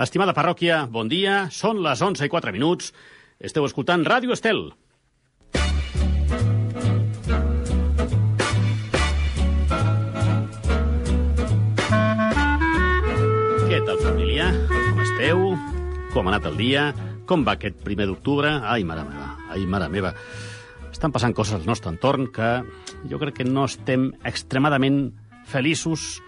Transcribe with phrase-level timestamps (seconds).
[0.00, 1.50] Estimada parròquia, bon dia.
[1.52, 2.86] Són les 11 i 4 minuts.
[3.36, 4.62] Esteu escoltant Ràdio Estel.
[13.66, 14.48] Què tal, família?
[14.72, 15.44] Com esteu?
[16.14, 16.86] Com ha anat el dia?
[17.28, 18.54] Com va aquest primer d'octubre?
[18.72, 20.14] Ai, mare meva, ai, mare meva.
[20.88, 22.54] Estan passant coses al nostre entorn que
[23.04, 25.10] jo crec que no estem extremadament
[25.52, 26.22] feliços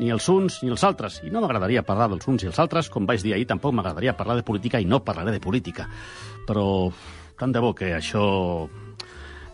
[0.00, 1.20] ni els uns ni els altres.
[1.26, 4.16] I no m'agradaria parlar dels uns i els altres, com vaig dir ahir, tampoc m'agradaria
[4.16, 5.86] parlar de política i no parlaré de política.
[6.48, 6.64] Però
[7.38, 8.24] tant de bo que això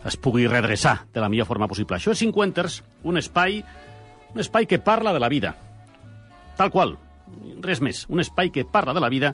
[0.07, 1.97] es pugui redreçar de la millor forma possible.
[1.97, 3.59] Això és Cinquenters, un espai,
[4.33, 5.53] un espai que parla de la vida.
[6.57, 6.95] Tal qual,
[7.61, 8.05] res més.
[8.09, 9.33] Un espai que parla de la vida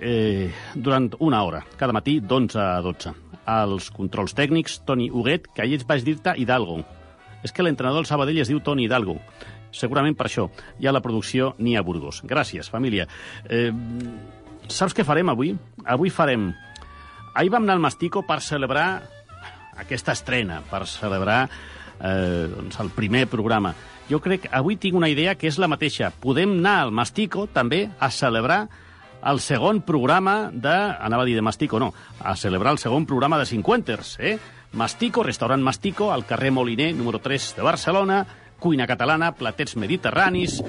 [0.00, 3.14] eh, durant una hora, cada matí d'11 a 12.
[3.50, 6.82] Els controls tècnics, Toni Huguet, que ahir vaig dir-te Hidalgo.
[7.42, 9.16] És que l'entrenador del Sabadell es diu Toni Hidalgo.
[9.72, 10.48] Segurament per això
[10.78, 12.22] hi ha la producció Nia Burgos.
[12.26, 13.06] Gràcies, família.
[13.48, 13.70] Eh,
[14.68, 15.54] saps què farem avui?
[15.84, 16.50] Avui farem...
[17.34, 18.88] Ahir vam anar al Mastico per celebrar
[19.78, 23.74] aquesta estrena, per celebrar eh, doncs el primer programa.
[24.10, 26.10] Jo crec que avui tinc una idea que és la mateixa.
[26.10, 28.64] Podem anar al Mastico també a celebrar
[29.30, 30.72] el segon programa de...
[30.72, 31.92] Anava a dir de Mastico, no.
[32.18, 34.38] A celebrar el segon programa de Cinquenters, eh?
[34.72, 38.24] Mastico, restaurant Mastico, al carrer Moliner, número 3 de Barcelona,
[38.60, 40.60] cuina catalana, platets mediterranis,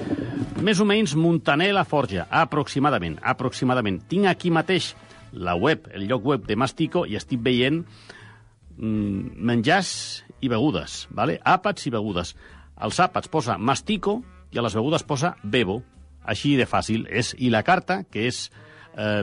[0.62, 4.00] més o menys Montaner la Forja, aproximadament, aproximadament.
[4.08, 4.92] Tinc aquí mateix
[5.32, 7.82] la web, el lloc web de Mastico, i estic veient
[8.76, 9.92] mm, menjars
[10.42, 11.38] i begudes, vale?
[11.44, 12.34] àpats i begudes.
[12.76, 14.20] Als àpats posa Mastico
[14.52, 15.80] i a les begudes posa Bebo.
[16.22, 17.32] Així de fàcil és.
[17.38, 18.46] I la carta, que és...
[18.94, 19.22] Eh,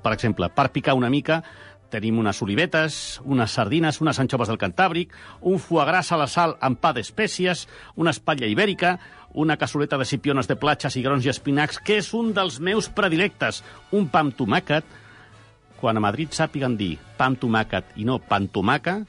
[0.00, 1.42] per exemple, per picar una mica,
[1.90, 6.56] tenim unes olivetes, unes sardines, unes anxoves del Cantàbric, un foie gras a la sal
[6.64, 7.66] amb pa d'espècies,
[8.00, 8.96] una espatlla ibèrica,
[9.34, 12.90] una cassoleta de cipiones de platges i grons i espinacs, que és un dels meus
[12.90, 13.62] predilectes,
[13.92, 14.86] un pa amb tomàquet.
[15.80, 19.00] Quan a Madrid sàpiguen dir pa amb tomàquet i no pa amb tomaca,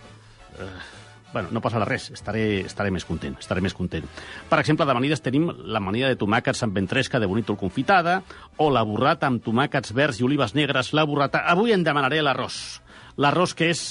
[0.58, 1.01] eh,
[1.34, 4.06] bueno, no passarà res, estaré, estaré més content, estaré més content.
[4.50, 8.19] Per exemple, d'amanides tenim l'amanida de tomàquets amb ventresca de bonítol confitada,
[8.58, 11.46] o la burrata amb tomàquets verds i olives negres, la burrata...
[11.52, 12.81] Avui en demanaré l'arròs.
[13.22, 13.86] L'arròs que és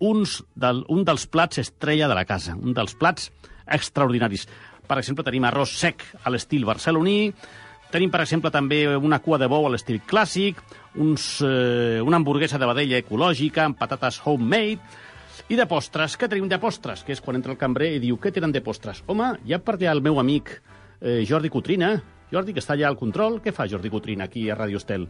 [0.00, 3.30] uns del, un dels plats estrella de la casa, un dels plats
[3.66, 4.46] extraordinaris.
[4.86, 7.32] Per exemple, tenim arròs sec a l'estil barceloní,
[7.90, 10.60] tenim, per exemple, també una cua de bou a l'estil clàssic,
[11.00, 14.80] uns, eh, una hamburguesa de vedella ecològica amb patates homemade,
[15.46, 17.04] i de postres, què tenim de postres?
[17.06, 19.04] Que és quan entra el cambrer i diu, què tenen de postres?
[19.06, 20.50] Home, ja per allà el meu amic
[21.00, 21.92] eh, Jordi Cotrina.
[22.32, 23.38] Jordi, que està allà al control.
[23.44, 25.06] Què fa Jordi Cotrina aquí a Radio Estel?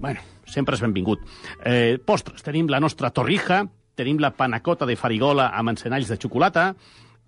[0.00, 1.20] Bueno, sempre és benvingut.
[1.60, 6.70] Eh, postres, tenim la nostra torrija, tenim la panacota de farigola amb encenalls de xocolata,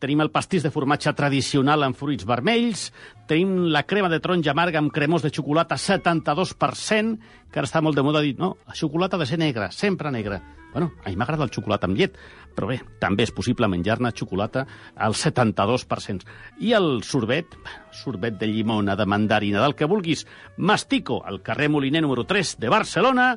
[0.00, 2.90] tenim el pastís de formatge tradicional amb fruits vermells,
[3.28, 7.16] tenim la crema de taronja amarga amb cremós de xocolata 72%,
[7.52, 10.12] que ara està molt de moda dir, no, la xocolata ha de ser negra, sempre
[10.12, 10.42] negra.
[10.76, 12.18] Bueno, a mi m'agrada el xocolata amb llet,
[12.52, 16.28] però bé, també és possible menjar-ne xocolata al 72%.
[16.60, 17.56] I el sorbet,
[17.96, 20.26] sorbet de llimona, de mandarina, del que vulguis,
[20.58, 23.30] Mastico, al carrer Moliner número 3 de Barcelona,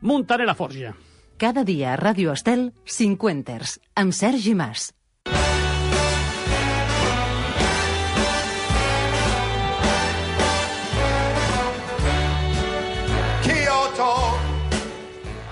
[0.00, 0.96] Montaner la Forja.
[1.36, 4.94] Cada dia a Ràdio Estel, 50ers, amb Sergi Mas.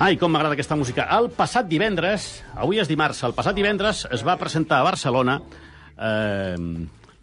[0.05, 1.07] Ai, com m'agrada aquesta música.
[1.17, 2.27] El passat divendres,
[2.61, 5.39] avui és dimarts, el passat divendres es va presentar a Barcelona
[5.97, 6.59] eh,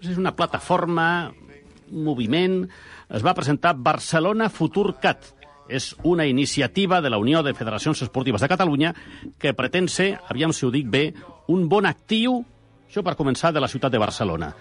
[0.01, 1.05] és una plataforma,
[1.91, 2.55] un moviment,
[3.05, 5.29] es va presentar Barcelona Futur Cat.
[5.69, 8.95] És una iniciativa de la Unió de Federacions Esportives de Catalunya
[9.37, 11.03] que pretén ser, aviam si ho dic bé,
[11.53, 12.39] un bon actiu,
[12.89, 14.55] això per començar, de la ciutat de Barcelona.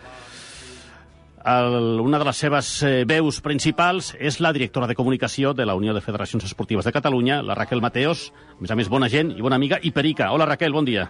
[1.44, 5.74] El, una de les seves eh, veus principals és la directora de comunicació de la
[5.74, 8.26] Unió de Federacions Esportives de Catalunya, la Raquel Mateos,
[8.58, 10.32] a més a més bona gent i bona amiga, i Perica.
[10.34, 11.08] Hola Raquel, bon dia.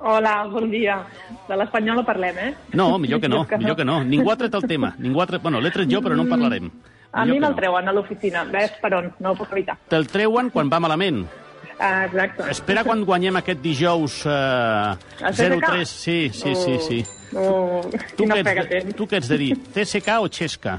[0.00, 0.96] Hola, bon dia.
[1.46, 2.54] De l'espanyol no parlem, eh?
[2.72, 4.00] No, millor que no, que millor que no.
[4.02, 4.94] Ningú ha tret el tema.
[4.98, 5.42] Ningú ha tret...
[5.44, 6.70] Bueno, l'he tret jo, però no en parlarem.
[7.12, 7.58] A Millor mi que me'l no.
[7.58, 8.44] treuen a l'oficina.
[8.50, 9.76] Ves per on, no ho puc evitar.
[9.90, 11.24] Te'l treuen quan va malament.
[11.80, 12.44] Ah, exacte.
[12.52, 15.70] Espera quan guanyem aquest dijous eh, El CSKA?
[15.72, 15.84] 0-3.
[15.88, 16.98] Sí, sí, sí, sí.
[17.32, 17.80] Oh,
[18.16, 19.54] Tu quina què, ets, tu què ets de dir?
[19.72, 20.76] CSK o Xesca?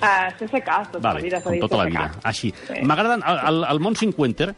[0.00, 2.06] Ah, CSK, tota Vale, la vida com tota la vida.
[2.24, 2.50] Així.
[2.66, 2.82] Sí.
[2.88, 3.22] M'agraden...
[3.22, 4.50] El, el, el món 50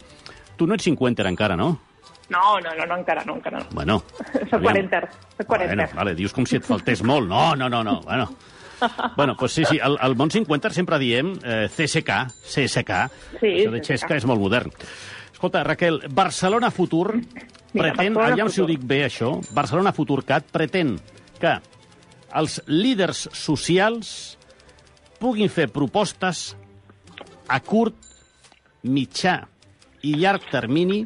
[0.57, 1.73] tu no ets 50 encara, no?
[2.31, 3.67] No, no, no, no, encara no, encara no.
[3.73, 3.99] Bueno.
[4.33, 4.63] Soc aviam.
[4.63, 5.77] quarenter, soc quarenter.
[5.77, 7.29] Bueno, vale, dius com si et faltés molt.
[7.29, 8.01] No, no, no, no.
[8.07, 8.31] Bueno,
[9.17, 12.23] bueno pues sí, sí, el, el món 50 sempre diem eh, CSK,
[12.55, 13.03] CSK.
[13.41, 13.83] Sí, Això de.
[13.85, 14.73] Xesca és molt modern.
[15.43, 17.17] Escolta, Raquel, Barcelona Futur
[17.73, 18.71] pretén, Barcelona aviam si ho Futur.
[18.71, 20.93] dic bé això, Barcelona Futur Cat pretén
[21.41, 21.57] que
[22.39, 24.13] els líders socials
[25.19, 26.53] puguin fer propostes
[27.51, 27.99] a curt,
[28.87, 29.41] mitjà
[30.07, 31.01] i llarg termini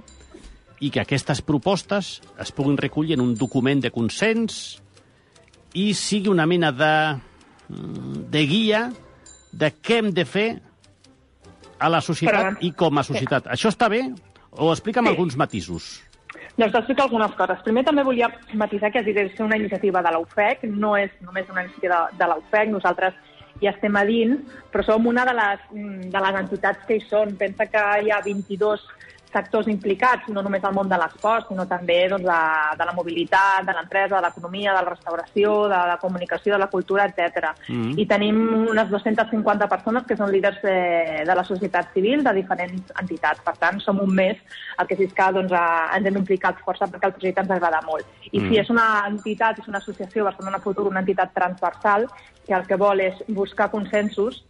[0.85, 4.83] i que aquestes propostes es puguin recollir en un document de consens
[5.73, 6.93] i sigui una mena de,
[8.37, 8.85] de guia
[9.57, 10.49] de què hem de fer
[11.81, 13.49] a la societat Però- i com a societat.
[13.53, 14.05] Això està bé?
[14.59, 15.11] O explica'm Sí.
[15.11, 16.03] alguns matisos.
[16.57, 17.61] Doncs t'explico algunes coses.
[17.63, 22.09] Primer també volia matisar que és una iniciativa de l'UFEC, no és només una iniciativa
[22.11, 23.15] de, de l'UFEC, nosaltres
[23.61, 24.41] hi estem a dins,
[24.73, 27.37] però som una de les, mm, de les entitats que hi són.
[27.37, 28.81] Pensa que hi ha 22
[29.37, 32.41] sectors implicats, no només al món de l'esport, sinó també doncs, de,
[32.81, 36.71] de la mobilitat, de l'empresa, de l'economia, de la restauració, de la comunicació, de la
[36.73, 37.53] cultura, etc.
[37.69, 37.95] Mhm.
[38.01, 38.41] I tenim
[38.73, 40.79] unes 250 persones que són líders de,
[41.29, 43.45] de la societat civil de diferents entitats.
[43.45, 44.41] Per tant, som un mes,
[44.81, 47.83] el que és que doncs, eh, ens hem implicat força perquè el projecte ens agrada
[47.87, 48.07] molt.
[48.33, 48.49] I Mm.
[48.49, 52.09] si és una entitat, és una associació, Barcelona Futur, una entitat transversal,
[52.47, 54.45] que el que vol és buscar consensos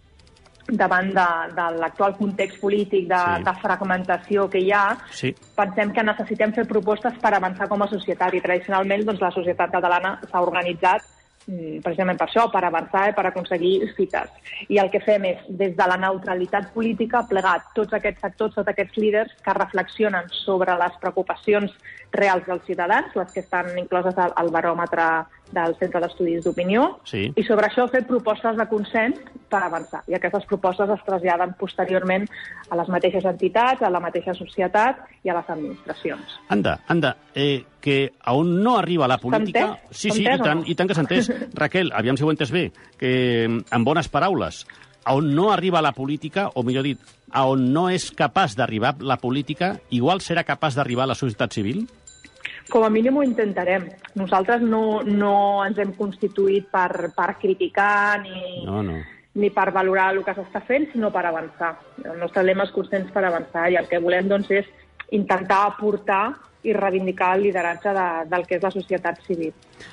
[0.69, 3.43] davant de, de l'actual context polític de, Sí.
[3.45, 5.35] de fragmentació que hi ha, Sí.
[5.57, 9.71] pensem que necessitem fer propostes per avançar com a societat i tradicionalment doncs, la societat
[9.71, 11.03] catalana s'ha organitzat
[11.49, 14.31] mm, precisament per això, per avançar i per aconseguir fites.
[14.69, 18.69] I el que fem és, des de la neutralitat política, plegar tots aquests sectors, tots
[18.69, 21.71] aquests líders que reflexionen sobre les preocupacions
[22.11, 27.33] reals dels ciutadans, les que estan incloses al, al baròmetre del Centre d'Estudis d'Opinió, Sí.
[27.35, 30.03] i sobre això fer propostes de consens per avançar.
[30.09, 32.27] I aquestes propostes es traslladen posteriorment
[32.71, 36.39] a les mateixes entitats, a la mateixa societat i a les administracions.
[36.49, 39.79] Anda, anda, eh, que a on no arriba la política...
[39.91, 40.65] Sí, sí, i tant, no?
[40.67, 41.31] i tant que s'ha entès.
[41.55, 44.67] Raquel, aviam si ho entès bé, que en bones paraules,
[45.05, 46.99] a on no arriba la política, o millor dit,
[47.31, 51.87] a on no és capaç d'arribar la política, igual serà capaç d'arribar la societat civil?
[52.71, 53.85] Com a mínim ho intentarem.
[54.19, 55.35] Nosaltres no, no
[55.65, 58.97] ens hem constituït per, per criticar ni, No, no.
[59.39, 61.77] ni per valorar el que s'està fent, sinó per avançar.
[62.05, 64.67] El nostre lema és consens per avançar i el que volem doncs, és
[65.15, 66.35] intentar aportar
[66.67, 69.53] i reivindicar el lideratge de, del que és la societat civil.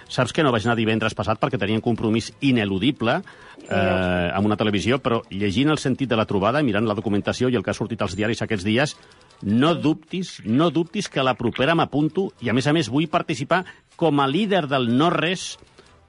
[0.10, 4.58] Saps que no vaig anar divendres passat perquè tenia un compromís ineludible eh, amb una
[4.58, 7.78] televisió, però llegint el sentit de la trobada, mirant la documentació i el que ha
[7.78, 8.96] sortit als diaris aquests dies,
[9.44, 13.10] no dubtis, no dubtis que a la propera m'apunto i, a més a més, vull
[13.12, 13.63] participar
[14.00, 15.57] com a líder del no-res,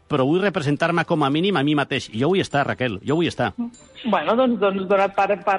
[0.08, 2.10] però vull representar-me com a mínim a mi mateix.
[2.12, 3.52] I jo vull estar, Raquel, jo vull estar.
[4.04, 5.58] Bueno, doncs, doncs dona't per, per,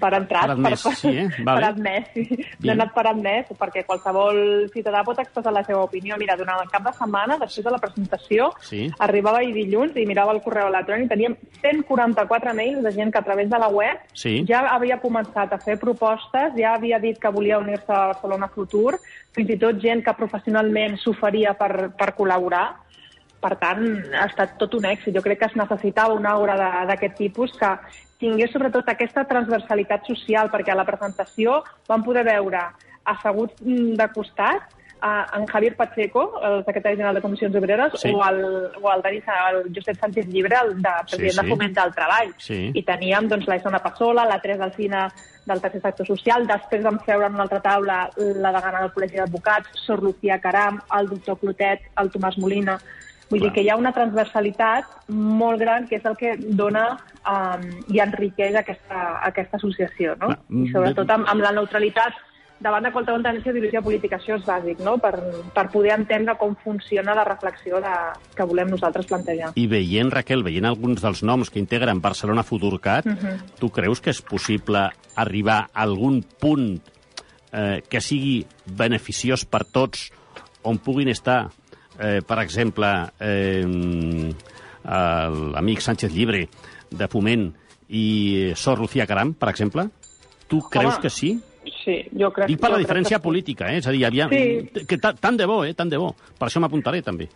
[0.00, 0.44] per entrat.
[0.44, 1.28] Per admès, sí, eh?
[1.46, 1.60] Vale.
[1.60, 2.44] Per admès, sí.
[2.60, 6.18] Donat per admès, perquè qualsevol ciutadà pot expressar la seva opinió.
[6.20, 8.84] Mira, durant el cap de setmana, després de la presentació, Sí.
[9.00, 13.24] arribava ahir dilluns i mirava el correu electrònic, teníem 144 mails de gent que a
[13.24, 14.44] través de la web Sí.
[14.46, 18.98] ja havia començat a fer propostes, ja havia dit que volia unir-se a Barcelona Futur,
[19.32, 22.81] fins i tot gent que professionalment s'oferia per, per col·laborar.
[23.42, 23.82] Per tant,
[24.14, 25.16] ha estat tot un èxit.
[25.16, 26.54] Jo crec que es necessitava una obra
[26.86, 27.72] d'aquest tipus que
[28.22, 32.60] tingués sobretot aquesta transversalitat social, perquè a la presentació vam poder veure
[33.04, 34.70] asseguts de costat
[35.02, 38.12] a en Javier Pacheco, el secretari general de Comissions Obreres, Sí.
[38.14, 38.44] o el,
[38.80, 41.42] o el, Denis, el Josep Sánchez Llibre, el de president Sí, sí.
[41.42, 42.34] de Foment del Treball.
[42.38, 42.70] Sí.
[42.72, 45.08] I teníem doncs, la Isona Passola, la Teresa Alcina
[45.44, 49.18] del tercer sector social, després vam seure en una altra taula la degana del Col·legi
[49.18, 52.78] d'Advocats, Sor Lucía Caram, el doctor Clotet, el Tomàs Molina...
[53.32, 53.48] Vull Clar.
[53.48, 56.82] dir que hi ha una transversalitat molt gran que és el que dona
[57.24, 60.34] um, i enriqueix aquesta, aquesta associació, no?
[60.34, 62.20] Clar, I sobretot amb, amb la neutralitat
[62.62, 64.18] davant de qualsevol tendència d'ideologia política.
[64.20, 65.12] Això és bàsic, no?, per,
[65.54, 67.94] per poder entendre com funciona la reflexió de,
[68.36, 69.52] que volem nosaltres plantejar.
[69.58, 73.08] I veient, Raquel, veient alguns dels noms que integren Barcelona Futurcat,
[73.58, 74.84] tu creus que és possible
[75.16, 76.76] arribar a algun punt
[77.50, 78.42] eh, que sigui
[78.78, 80.10] beneficiós per tots,
[80.62, 81.48] on puguin estar,
[82.00, 82.88] eh, per exemple,
[83.20, 83.64] eh,
[84.84, 86.48] l'amic Sánchez Llibre
[86.90, 87.48] de Foment
[87.88, 89.88] i Sor Lucía Caram, per exemple?
[90.48, 91.32] Tu creus Home, que sí?
[91.84, 93.78] Sí, jo crec Dic per la diferència que política, eh?
[93.78, 94.84] És a dir, aviam, Sí.
[94.86, 95.74] que ta- tant de bo, eh?
[95.74, 96.14] Tant de bo.
[96.38, 97.28] Per això m'apuntaré, també.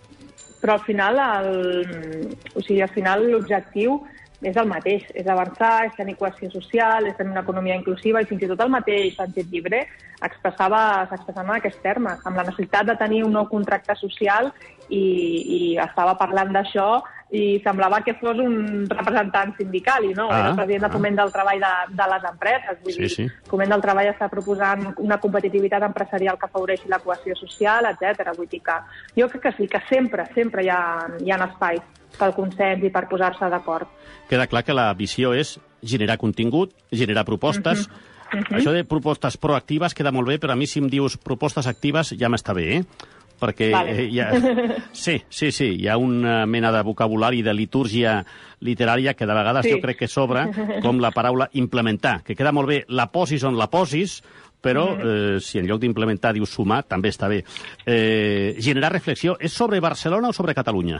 [0.60, 4.02] Però al final, el, o sigui, al final l'objectiu
[4.46, 8.28] és el mateix, és avançar, és tenir cohesió social, és tenir una economia inclusiva i
[8.30, 9.82] fins i tot el mateix Sánchez Llibre
[10.22, 14.52] expressava, s'expressava en aquests termes, amb la necessitat de tenir un nou contracte social
[14.88, 15.02] i,
[15.58, 16.88] i estava parlant d'això
[17.34, 20.94] i semblava que fos un representant sindical i no, Ah, era el president de ah.
[20.94, 22.78] Foment del Treball de, de les empreses.
[22.84, 23.26] Vull Sí, dir, sí.
[23.50, 28.30] Foment del Treball està proposant una competitivitat empresarial que afavoreixi la cohesió social, etc.
[28.38, 28.78] Vull dir que
[29.18, 30.82] jo crec que sí, que sempre, sempre hi ha,
[31.18, 31.82] hi ha espais
[32.18, 33.88] pel consens i per posar-se d'acord.
[34.28, 37.88] queda clar que la visió és generar contingut, generar propostes.
[38.50, 42.10] Això de propostes proactives queda molt bé, però a mi si em dius propostes actives
[42.18, 42.82] ja m'està bé, eh?
[43.38, 43.92] perquè Vale.
[43.92, 44.30] eh, hi ha...
[44.96, 48.24] Sí, sí, sí, hi ha una mena de vocabulari de litúrgia
[48.64, 49.72] literària que de vegades Sí.
[49.76, 50.48] jo crec que sobra,
[50.82, 54.22] com la paraula implementar, que queda molt bé, la posis on la posis,
[54.60, 57.44] però eh, si en lloc d'implementar dius sumar, també està bé.
[57.84, 60.98] Eh, generar reflexió, és sobre Barcelona o sobre Catalunya?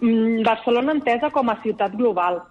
[0.00, 2.42] Mm, Barcelona entesa com a ciutat global,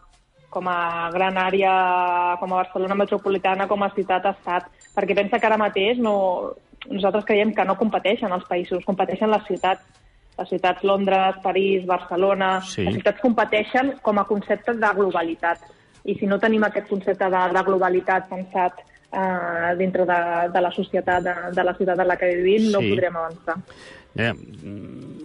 [0.50, 5.60] com a gran àrea, com a Barcelona metropolitana, com a ciutat-estat, perquè pensa que ara
[5.60, 6.56] mateix no,
[6.89, 10.04] nosaltres creiem que no competeixen els països, competeixen les ciutats.
[10.38, 12.60] Les ciutats Londres, París, Barcelona...
[12.62, 12.84] Sí.
[12.86, 15.63] Les ciutats competeixen com a concepte de globalitat.
[16.06, 20.19] I si no tenim aquest concepte de, de globalitat pensat eh, dintre de,
[20.53, 22.89] de la societat, de, de la ciutat en la que vivim, no Sí.
[22.91, 23.55] podrem avançar.
[24.17, 24.33] Eh,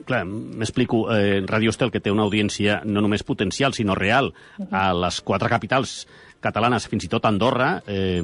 [0.05, 1.07] clar, m'explico.
[1.15, 4.33] Eh, Radio Estel, que té una audiència no només potencial, sinó real,
[4.71, 6.07] a les quatre capitals
[6.43, 8.21] catalanes, fins i tot a Andorra, eh,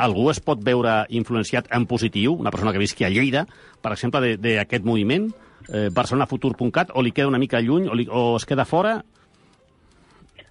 [0.00, 3.46] algú es pot veure influenciat en positiu, una persona que visqui a Lleida,
[3.82, 5.28] per exemple, d'aquest moviment,
[5.68, 9.02] eh, barcelonafutur.cat, o li queda una mica lluny, o, li, o es queda fora?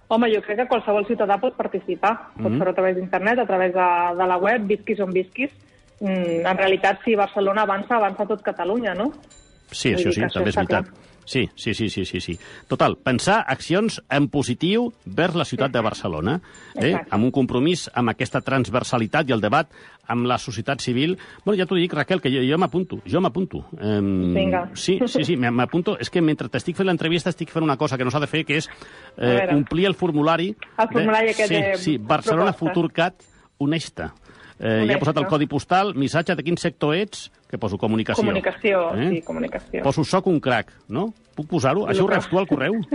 [0.08, 2.14] Home, jo crec que qualsevol ciutadà pot participar.
[2.36, 2.58] Pot Mhm.
[2.58, 5.50] fer-ho a través d'internet, a través de, de la web, visquis on visquis.
[6.00, 9.12] Mm, en realitat, si Barcelona avança, avança tot Catalunya, no?
[9.70, 10.66] Sí, Vull això sí, també és veritat.
[10.86, 11.07] clar.
[11.28, 12.38] Sí, sí, sí, sí, sí, sí.
[12.70, 16.38] Total, pensar accions en positiu vers la ciutat de Barcelona,
[16.74, 16.86] eh?
[16.94, 17.10] Exacte.
[17.12, 19.68] amb un compromís amb aquesta transversalitat i el debat
[20.08, 21.18] amb la societat civil.
[21.44, 23.60] Bueno, ja t'ho dic, Raquel, que jo, jo m'apunto, jo m'apunto.
[23.76, 24.70] Eh, Vinga.
[24.72, 25.98] Sí, sí, sí, m'apunto.
[26.00, 28.46] És que mentre t'estic fent l'entrevista estic fent una cosa que no s'ha de fer,
[28.48, 28.70] que és
[29.18, 30.54] eh, omplir el formulari...
[30.78, 32.72] El formulari aquest sí, de Sí, Barcelona propostes.
[32.72, 33.20] Futur Cat,
[33.58, 34.14] honesta.
[34.58, 34.98] Eh, he Honesta.
[34.98, 38.24] posat el codi postal, missatge de quin sector ets, que poso comunicació.
[38.24, 39.82] Comunicació, sí, comunicació.
[39.84, 41.12] Poso soc un crac, no?
[41.38, 41.84] Puc posar-ho?
[41.86, 42.74] Això ho reps tu al correu?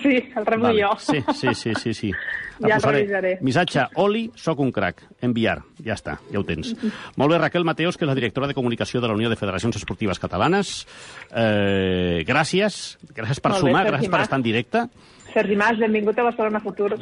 [0.00, 0.92] Sí, el rebo jo.
[1.02, 2.10] Sí, sí, sí, sí, sí.
[2.62, 3.00] Ja posaré.
[3.02, 3.32] revisaré.
[3.42, 5.02] Missatge, Oli, soc un crac.
[5.20, 5.58] Enviar.
[5.84, 6.70] Ja està, ja ho tens.
[7.20, 9.76] Molt bé, Raquel Mateos, que és la directora de comunicació de la Unió de Federacions
[9.76, 10.86] Esportives Catalanes.
[11.34, 12.96] Eh, gràcies.
[13.12, 14.86] Gràcies per Molt bé, sumar, gràcies per estar en directe.
[15.34, 16.94] Sergi Mas, benvingut a Barcelona Futur.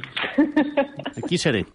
[1.23, 1.67] Aquí seré.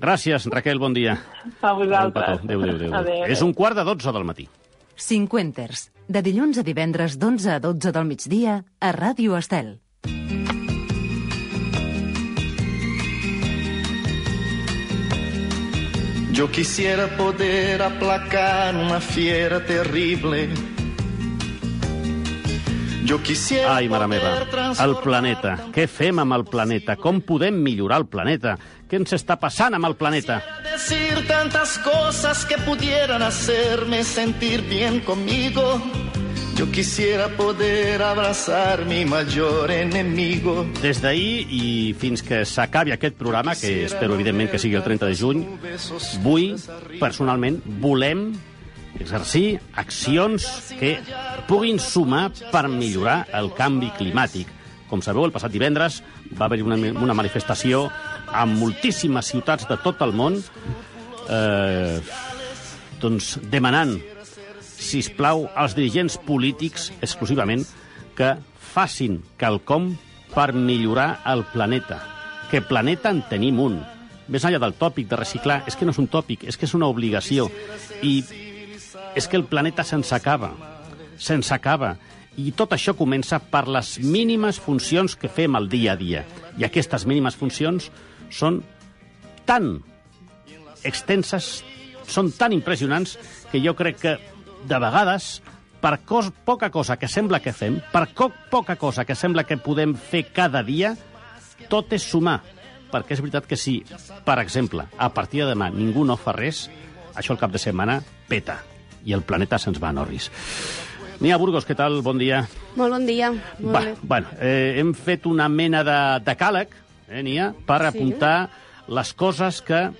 [0.00, 1.18] Gràcies, Raquel, bon dia.
[1.60, 2.40] A vosaltres.
[2.42, 2.62] Adéu.
[2.62, 2.94] Adéu, adéu, adéu.
[3.02, 3.24] Adéu.
[3.30, 4.48] És un quart de dotze del matí.
[4.96, 9.78] Cinquenters, de dilluns a divendres d'11 a 12 del migdia a Ràdio Estel.
[16.32, 20.48] Yo quisiera poder aplacar una fiera terrible.
[23.04, 24.30] Yo quisiera Ai, mare meva,
[24.80, 25.56] el planeta.
[25.74, 26.96] Què fem amb el planeta?
[26.96, 28.56] Com podem millorar el planeta?
[28.92, 30.42] Què ens està passant amb el planeta?
[30.68, 35.80] decir tantas cosas que pudieran hacerme sentir bien conmigo.
[36.56, 40.66] Yo quisiera poder abrazar mi mayor enemigo.
[40.82, 45.08] Des d'ahir i fins que s'acabi aquest programa, que espero evidentment que sigui el 30
[45.08, 45.44] de juny,
[46.20, 46.58] vull,
[47.00, 48.34] personalment, volem
[49.00, 50.98] exercir accions que
[51.48, 54.52] puguin sumar per millorar el canvi climàtic.
[54.92, 56.02] Com sabeu, el passat divendres
[56.36, 57.86] va haver-hi una, una manifestació
[58.32, 60.38] a moltíssimes ciutats de tot el món
[61.28, 62.00] eh,
[63.02, 63.98] doncs demanant
[64.82, 67.64] si plau, als dirigents polítics exclusivament
[68.18, 68.34] que
[68.72, 69.92] facin quelcom
[70.32, 72.00] per millorar el planeta.
[72.50, 73.78] Que planeta en tenim un.
[74.32, 76.74] Més enllà del tòpic de reciclar, és que no és un tòpic, és que és
[76.74, 77.48] una obligació.
[78.02, 78.22] I
[79.14, 80.52] és que el planeta se'ns acaba.
[81.20, 81.96] Se'ns acaba.
[82.40, 86.24] I tot això comença per les mínimes funcions que fem al dia a dia.
[86.58, 87.90] I aquestes mínimes funcions
[88.32, 88.62] són
[89.46, 89.76] tan
[90.82, 91.60] extenses,
[92.08, 93.16] són tan impressionants
[93.52, 94.16] que jo crec que
[94.66, 95.40] de vegades
[95.82, 99.58] per cos, poca cosa que sembla que fem, per co poca cosa que sembla que
[99.58, 100.94] podem fer cada dia,
[101.68, 102.38] tot és sumar.
[102.92, 103.80] Perquè és veritat que si,
[104.22, 106.68] per exemple, a partir de demà ningú no fa res,
[107.16, 107.98] això el cap de setmana
[108.28, 108.60] peta
[109.04, 110.30] i el planeta se'ns va a Norris.
[111.22, 112.00] Nia Burgos, què tal?
[112.02, 112.44] Bon dia.
[112.76, 113.32] Molt bon dia.
[113.58, 113.96] Molt Va, bé.
[114.02, 116.74] bueno, eh, hem fet una mena de decàleg,
[117.12, 117.86] eh, Nia, per Sí.
[117.98, 118.50] apuntar
[118.88, 119.90] les coses que,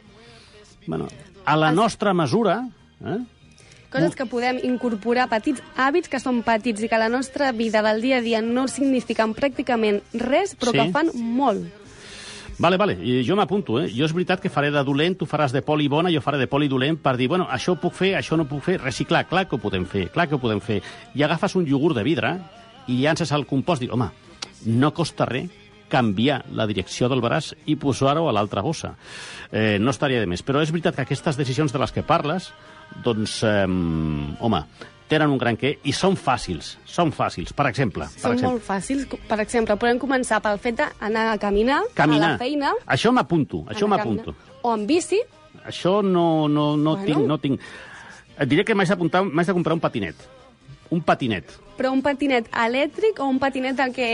[0.86, 1.08] bueno,
[1.44, 2.68] a la nostra mesura,
[3.04, 3.18] eh,
[3.92, 7.82] Coses que podem incorporar, petits hàbits que són petits i que a la nostra vida
[7.84, 10.78] del dia a dia no signifiquen pràcticament res, però Sí.
[10.78, 11.66] que fan molt.
[12.58, 13.90] Vale, vale, i jo m'apunto, eh?
[13.94, 16.46] Jo és veritat que faré de dolent, tu faràs de poli bona, jo faré de
[16.46, 19.46] poli dolent per dir, bueno, això ho puc fer, això no puc fer, reciclar, clar
[19.46, 20.82] que ho podem fer, clar que ho podem fer.
[21.14, 22.38] I agafes un iogurt de vidre
[22.88, 24.10] i llances al compost i home,
[24.64, 25.50] no costa res
[25.92, 28.94] canviar la direcció del braç i posar-ho a l'altra bossa.
[29.52, 30.40] Eh, no estaria de més.
[30.44, 32.48] Però és veritat que aquestes decisions de les que parles,
[33.04, 33.66] doncs, eh,
[34.40, 34.62] home,
[35.12, 37.52] tenen un gran què i són fàcils, són fàcils.
[37.52, 39.04] Per exemple, per Són exemple molt fàcils.
[39.28, 42.28] Per exemple, podem començar pel fet d'anar a caminar, caminar.
[42.30, 44.34] a la feina, Això m'apunto, això m'apunto.
[44.62, 45.20] o en bici,
[45.66, 47.04] Això no, no, no, Bueno.
[47.06, 47.60] tinc, no tinc...
[48.40, 50.16] Et diré que m'haig d'apuntar- m'haig de comprar un patinet.
[50.90, 51.44] un patinet.
[51.82, 54.04] Però un patinet elèctric o un patinet del que...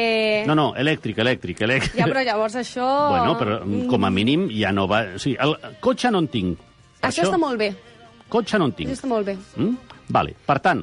[0.48, 1.98] No, no, elèctric, elèctric, elèctric.
[2.00, 2.86] Ja, però llavors això...
[3.12, 3.58] Bueno, però
[3.90, 5.02] com a mínim ja no va...
[5.18, 5.52] O sigui, el
[5.84, 6.62] cotxe no en tinc.
[7.02, 7.74] Per Això està molt bé.
[8.32, 8.94] Cotxe no en Això tinc.
[8.96, 9.34] està molt bé.
[9.60, 9.98] Mm?
[10.16, 10.80] Vale, per tant...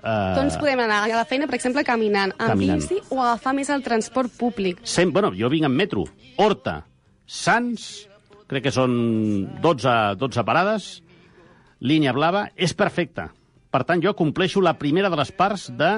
[0.00, 2.78] Uh, Doncs podem anar a la feina, per exemple, caminant, amb Caminant.
[2.78, 4.78] bici o agafar més el transport públic.
[4.86, 6.06] Sem bueno, jo vinc en metro.
[6.38, 6.78] Horta,
[7.26, 7.90] Sants,
[8.46, 8.94] crec que són
[9.66, 10.88] 12, 12 parades,
[11.82, 13.32] línia blava, és perfecta.
[13.70, 15.90] Per tant, jo compleixo la primera de les parts de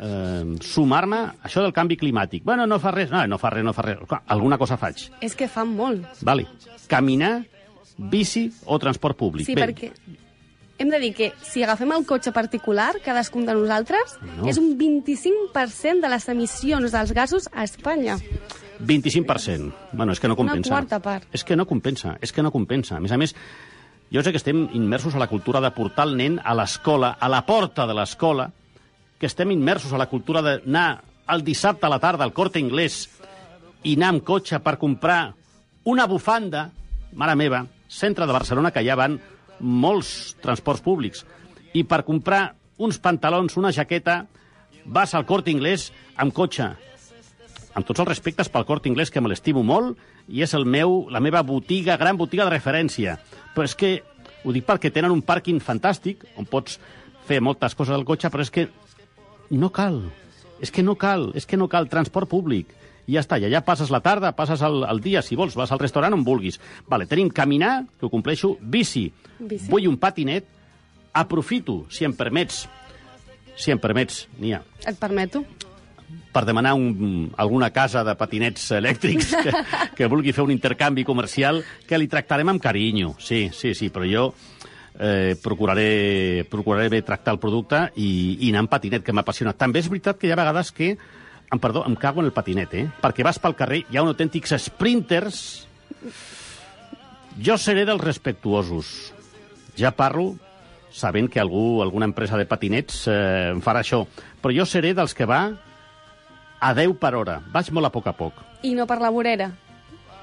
[0.00, 2.42] eh, sumar-me a això del canvi climàtic.
[2.44, 3.98] Bueno, no fa res, no, no fa res, no fa res.
[4.08, 5.08] Clar, alguna cosa faig.
[5.20, 6.06] És que fa molt.
[6.24, 6.46] Vale.
[6.88, 7.42] Caminar,
[7.98, 9.46] bici o transport públic.
[9.46, 9.92] Sí, perquè
[10.78, 14.48] hem de dir que si agafem el cotxe particular, cadascun de nosaltres, No.
[14.50, 18.16] és un 25% de les emissions dels gasos a Espanya.
[18.80, 19.72] 25%.
[19.92, 20.70] Bueno, és que no Una compensa.
[20.74, 21.28] quarta part.
[21.32, 22.96] És que no compensa, és que no compensa.
[22.96, 23.34] A més a més,
[24.14, 27.26] jo sé que estem immersos a la cultura de portar el nen a l'escola, a
[27.26, 28.46] la porta de l'escola,
[29.18, 31.02] que estem immersos a la cultura d'anar
[31.34, 33.08] el dissabte a la tarda al Corte Inglés
[33.82, 35.34] i anar amb cotxe per comprar
[35.90, 36.68] una bufanda,
[37.18, 39.18] mare meva, centre de Barcelona, que ja van
[39.58, 41.24] molts transports públics,
[41.74, 44.28] i per comprar uns pantalons, una jaqueta,
[44.86, 46.70] vas al Corte Inglés amb cotxe,
[47.74, 51.04] amb tots els respectes pel Corte Inglés, que me l'estimo molt, i és el meu,
[51.10, 53.18] la meva botiga, gran botiga de referència.
[53.54, 53.96] Però és que,
[54.44, 56.78] ho dic perquè tenen un pàrquing fantàstic, on pots
[57.26, 58.68] fer moltes coses al cotxe, però és que
[59.50, 60.02] no cal.
[60.62, 62.70] És que no cal, és que no cal transport públic.
[63.04, 65.72] I ja està, i allà passes la tarda, passes el, el dia, si vols, vas
[65.74, 66.56] al restaurant on vulguis.
[66.88, 69.68] Vale, tenim caminar, que ho compleixo, bici, Bici.
[69.68, 70.46] vull un patinet,
[71.12, 72.64] aprofito, si em permets,
[73.60, 75.44] si em permets, Nia, Et permeto?
[76.32, 79.52] Per demanar un, alguna casa de patinets elèctrics que,
[79.96, 83.14] que vulgui fer un intercanvi comercial que li tractarem amb carinyo.
[83.18, 84.26] Sí, sí, sí, però jo
[84.98, 89.54] eh, procuraré, procuraré bé tractar el producte i, i anar amb patinet, que m'apassiona.
[89.58, 92.74] També és veritat que hi ha vegades que em, perdó, em cago en el patinet,
[92.74, 92.86] eh?
[93.02, 95.42] Perquè vas pel carrer, hi ha un autèntics sprinters.
[97.44, 99.12] Jo seré dels respectuosos.
[99.78, 100.34] Ja parlo
[100.94, 104.04] sabent que algú, alguna empresa de patinets eh, em farà això.
[104.40, 105.48] Però jo seré dels que va
[106.64, 107.38] a 10 per hora.
[107.52, 108.40] Vaig molt a poc a poc.
[108.64, 109.50] I no per la vorera?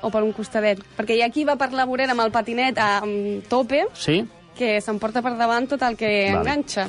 [0.01, 0.79] O per un costadet?
[0.97, 4.23] Perquè hi ha qui va per la vorera amb el patinet a amb tope, Sí?
[4.57, 6.39] que s'emporta per davant tot el que Vale.
[6.41, 6.87] enganxa.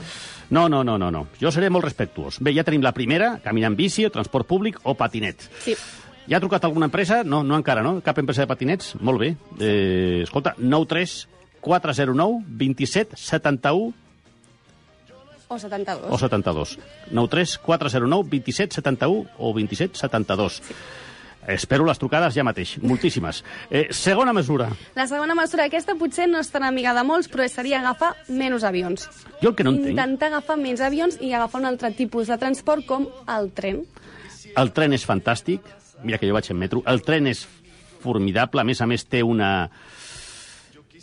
[0.50, 1.26] No, no, no, no, no.
[1.40, 2.40] Jo seré molt respectuós.
[2.40, 5.40] Bé, ja tenim la primera, caminar en bici, transport públic o patinet.
[5.62, 5.76] Sí.
[6.28, 7.22] Ja ha trucat alguna empresa?
[7.24, 8.00] No, no encara, no?
[8.02, 8.94] Cap empresa de patinets?
[9.00, 9.36] Molt bé.
[9.60, 11.28] Eh, escolta, 93
[11.60, 13.92] 409 27 71
[15.52, 16.08] O 72.
[16.08, 16.78] o 72.
[17.12, 20.60] 93 409 27 71 o 27 72.
[20.64, 20.74] Sí.
[21.48, 23.42] Espero les trucades ja mateix, moltíssimes.
[23.68, 24.68] Eh, segona mesura.
[24.94, 28.62] La segona mesura, aquesta potser no és tan amiga de molts, però seria agafar menys
[28.62, 29.08] avions.
[29.40, 29.90] Jo el que no entenc...
[29.96, 33.82] Intentar agafar menys avions i agafar un altre tipus de transport com el tren.
[34.54, 35.66] El tren és fantàstic,
[36.06, 37.42] mira que jo vaig en metro, el tren és
[38.02, 39.66] formidable, a més a més té una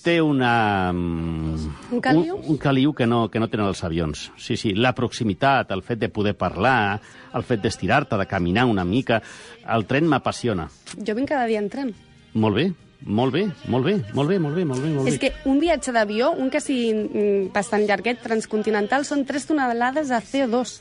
[0.03, 0.91] té una...
[0.93, 2.35] mm, Un caliu?
[2.37, 4.27] Un, un caliu que no, que no tenen els avions.
[4.37, 6.99] Sí, sí, la proximitat, el fet de poder parlar,
[7.35, 9.21] el fet d'estirar-te, de caminar una mica...
[9.69, 10.65] El tren m'apassiona.
[10.97, 11.91] Jo vinc cada dia en tren.
[12.33, 12.63] Molt bé,
[13.05, 14.89] molt bé, molt bé, molt bé, molt bé, molt bé.
[14.95, 15.13] Molt bé.
[15.13, 20.09] És que un viatge d'avió, un que sigui mm, bastant llarguet, transcontinental, són 3 tonelades
[20.09, 20.79] de CO2.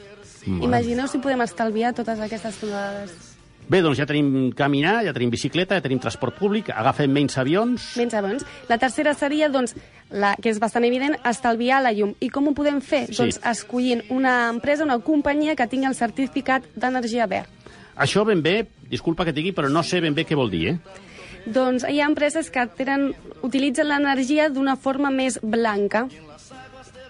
[0.49, 0.65] Mare.
[0.65, 3.28] Imagineu si podem estalviar totes aquestes tonelades.
[3.69, 7.91] Bé, doncs ja tenim caminar, ja tenim bicicleta, ja tenim transport públic, agafem menys avions...
[8.01, 8.45] Menys avions.
[8.71, 9.75] La tercera seria, doncs,
[10.09, 12.15] la, que és bastant evident, estalviar la llum.
[12.25, 13.05] I com ho podem fer?
[13.11, 13.19] Sí.
[13.19, 17.53] Doncs escollint una empresa, una companyia que tingui el certificat d'energia verd.
[18.01, 21.05] Això ben bé, disculpa que digui, però no sé ben bé què vol dir, eh?
[21.49, 23.11] Doncs hi ha empreses que tenen,
[23.45, 26.07] utilitzen l'energia d'una forma més blanca.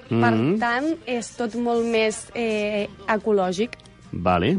[0.09, 3.77] Mm Per tant, és tot molt més eh, ecològic.
[4.11, 4.55] Vale.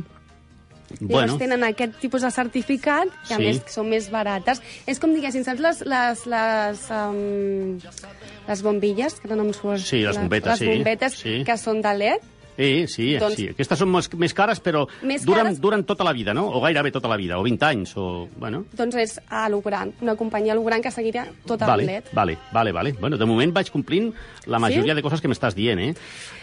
[0.97, 3.43] Llavors Bueno, tenen aquest tipus de certificat, que a Sí.
[3.43, 4.61] més són més barates.
[4.87, 7.77] És com diguessin, saps les, les, les, um,
[8.47, 9.19] les bombilles?
[9.21, 9.79] Que no em surt.
[9.85, 11.43] Sí, les bombetes, les sí, bombetes sí.
[11.45, 12.21] que són de LED.
[12.59, 13.47] Sí, sí, Doncs- sí.
[13.53, 15.61] Aquestes són més, més cares, però Més duren, cares?
[15.63, 16.43] duren tota la vida, no?
[16.51, 18.27] O gairebé tota la vida, o 20 anys, o...
[18.37, 22.11] Bueno, Doncs és a Logrand, una companyia Logrand que seguirà tot el vale, LED.
[22.13, 22.91] vale, vale, vale.
[22.99, 24.11] Bueno, de moment vaig complint
[24.45, 25.93] la majoria de coses que m'estàs dient, eh?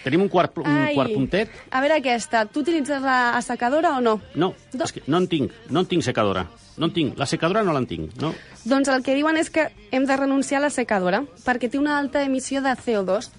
[0.05, 1.51] Tenim un quart, un Ai, quart puntet.
[1.71, 4.21] A veure aquesta, tu utilitzes la assecadora o no?
[4.35, 4.85] No, No.
[4.85, 6.47] és que no en tinc, no en tinc secadora.
[6.77, 8.35] No en tinc, la secadora no l'en tinc, no?
[8.69, 11.99] Doncs el que diuen és que hem de renunciar a la secadora, perquè té una
[11.99, 13.31] alta emissió de CO2.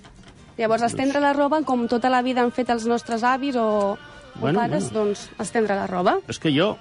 [0.58, 3.98] Llavors, estendre la roba, com tota la vida han fet els nostres avis o,
[4.39, 5.06] Bueno, o pares, bueno.
[5.06, 6.17] doncs estendre la roba.
[6.30, 6.76] És que jo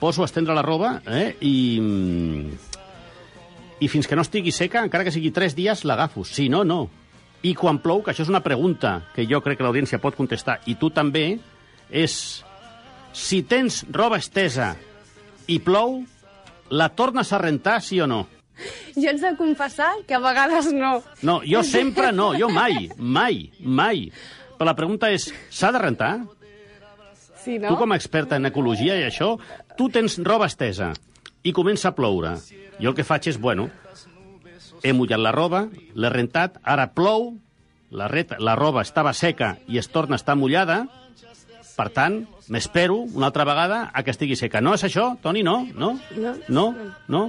[0.00, 1.54] poso a estendre la roba eh, i...
[3.80, 6.24] i fins que no estigui seca, encara que sigui tres dies, l'agafo.
[6.24, 6.88] Si no, no.
[7.44, 10.60] I quan plou, que això és una pregunta que jo crec que l'audiència pot contestar,
[10.64, 11.38] i tu també,
[11.90, 12.14] és
[13.12, 14.74] si tens roba estesa
[15.46, 16.00] i plou,
[16.72, 18.24] la tornes a rentar, sí o no?
[18.94, 21.02] Jo ets de confessar que a vegades no.
[21.22, 24.06] No, jo sempre no, jo mai, mai, mai.
[24.54, 26.12] Però la pregunta és, s'ha de rentar?
[27.44, 27.76] Sí, Tu no?
[27.76, 29.34] com a experta en ecologia i això,
[29.76, 30.92] tu tens roba estesa
[31.44, 32.36] i comença a ploure.
[32.80, 33.68] Jo el que faig és, bueno,
[34.82, 37.34] he mullat la roba, l'he rentat, ara plou,
[37.90, 40.84] la, ret, la roba estava seca i es torna a estar mullada,
[41.76, 44.62] per tant, m'espero una altra vegada a que estigui seca.
[44.62, 45.42] No és això, Toni?
[45.42, 45.66] No?
[45.74, 45.98] No?
[46.16, 46.34] No.
[46.48, 46.66] No?
[47.08, 47.22] No?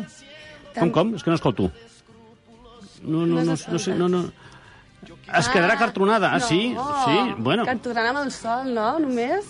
[0.79, 1.13] Com, com?
[1.15, 1.69] És que no escolto.
[3.03, 4.25] No, no, No no, no, sé, no, no.
[5.05, 6.33] Es quedarà cartronada.
[6.33, 6.73] Ah, sí?
[7.05, 7.17] Sí?
[7.37, 7.65] Bueno.
[7.83, 8.95] Tornarà amb el sol, no?
[9.01, 9.47] Només?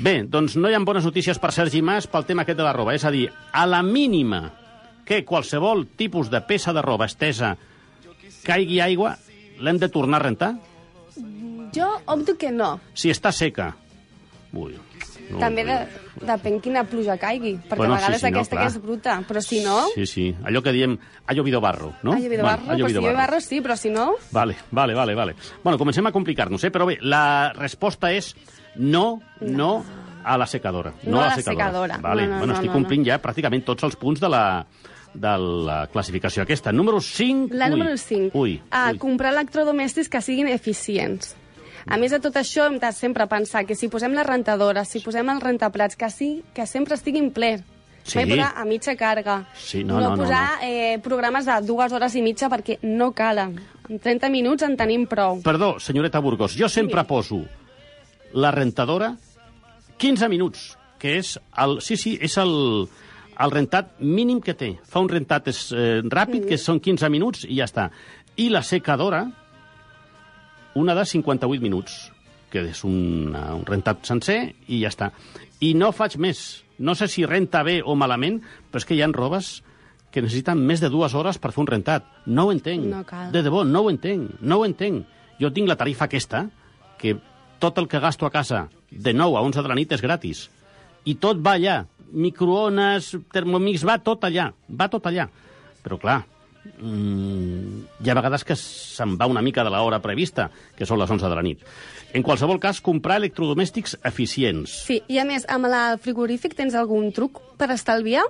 [0.00, 2.72] Bé, doncs no hi ha bones notícies per Sergi Mas pel tema aquest de la
[2.72, 2.94] roba.
[2.94, 4.44] És a dir, a la mínima
[5.04, 7.56] que qualsevol tipus de peça de roba estesa
[8.46, 9.16] caigui aigua,
[9.60, 10.52] l'hem de tornar a rentar?
[11.74, 12.78] Jo opto que no.
[12.94, 13.72] Si està seca.
[14.54, 14.74] Ui,
[15.30, 15.76] no, També de,
[16.26, 18.66] depèn quina pluja caigui, perquè Bueno, a vegades sí, sí, no, aquesta clar.
[18.66, 19.76] que és bruta, però si no...
[19.94, 20.26] Sí, sí.
[20.44, 22.14] Allò que diem, ha llovido barro, no?
[22.14, 24.12] Ha llovido barro, ha llovido llueve barro sí, però si no...
[24.32, 25.36] Vale, vale, vale, vale.
[25.62, 26.72] Bueno, comencem a complicar-nos, eh?
[26.74, 28.34] Però bé, la resposta és
[28.76, 29.72] no, no,
[30.24, 30.94] a la secadora.
[31.02, 31.98] No a la secadora.
[31.98, 32.26] Vale.
[32.26, 34.44] No, no, bueno, no, estic no, complint ja pràcticament tots els punts de la,
[35.14, 35.34] de
[35.66, 36.72] la classificació aquesta.
[36.72, 37.54] Número 5.
[37.54, 38.38] La ui, número 5.
[38.38, 38.98] Ui, a ui.
[39.02, 41.36] comprar electrodomèstics que siguin eficients.
[41.86, 45.00] A més de tot això, hem de sempre pensar que si posem la rentadora, si
[45.04, 47.58] posem el rentaplats, que, sí, que sempre estiguin ple.
[48.02, 48.16] Sí.
[48.18, 49.36] Mai posar a mitja càrrega.
[49.54, 53.58] Sí, no, no, no, posar Eh, programes de dues hores i mitja perquè no calen.
[53.88, 55.40] En 30 minuts en tenim prou.
[55.44, 57.44] Perdó, senyoreta Burgos, jo sempre poso
[58.32, 59.16] la rentadora
[59.98, 61.80] 15 minuts, que és el...
[61.84, 62.88] Sí, sí, és el,
[63.40, 64.72] el rentat mínim que té.
[64.88, 67.90] Fa un rentat és, eh, ràpid, que són 15 minuts, i ja està.
[68.40, 69.26] I la secadora,
[70.80, 72.10] una de 58 minuts,
[72.50, 75.12] que és un, un rentat sencer, i ja està.
[75.60, 76.64] I no faig més.
[76.80, 78.40] No sé si renta bé o malament,
[78.70, 79.60] però és que hi ha robes
[80.10, 82.06] que necessiten més de dues hores per fer un rentat.
[82.26, 82.86] No ho entenc.
[82.90, 83.30] No cal.
[83.34, 84.40] De debò, no ho entenc.
[84.40, 85.06] No ho entenc.
[85.40, 86.46] Jo tinc la tarifa aquesta,
[86.98, 87.14] que
[87.62, 90.48] tot el que gasto a casa de 9 a 11 de la nit és gratis.
[91.04, 91.84] I tot va allà.
[92.10, 94.50] Microones, Thermomix, va tot allà.
[94.68, 95.28] Va tot allà.
[95.84, 96.24] Però, clar,
[96.64, 101.10] mm, hi ha vegades que se'n va una mica de l'hora prevista, que són les
[101.10, 101.64] 11 de la nit.
[102.12, 104.72] En qualsevol cas, comprar electrodomèstics eficients.
[104.88, 108.24] Sí, i a més, amb el frigorífic tens algun truc per estalviar?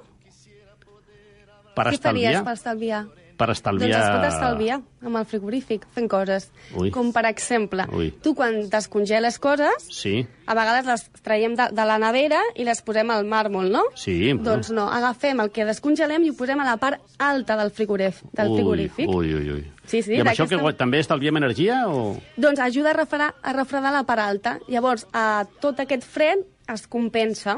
[1.74, 2.32] Per Què estalviar...
[2.34, 3.04] faries per estalviar?
[3.40, 3.88] Per estalviar...
[3.94, 6.50] Doncs es pot estalviar amb el frigorífic, fent coses.
[6.76, 6.90] Ui.
[6.92, 8.10] Com, per exemple, Ui.
[8.20, 12.82] tu quan descongeles coses, Sí, a vegades les traiem de, de la nevera i les
[12.84, 13.86] posem al màrmol, no?
[13.96, 14.34] sí.
[14.36, 18.28] Doncs no, agafem el que descongelem i ho posem a la part alta del, frigorífic.
[18.36, 19.08] Del frigorífic.
[19.08, 19.64] Ui, ui, ui.
[19.86, 22.12] Sí, sí, I amb això que també estalviem energia o...?
[22.36, 24.58] Doncs ajuda a refredar, a refredar la part alta.
[24.68, 27.56] Llavors, a tot aquest fred es compensa.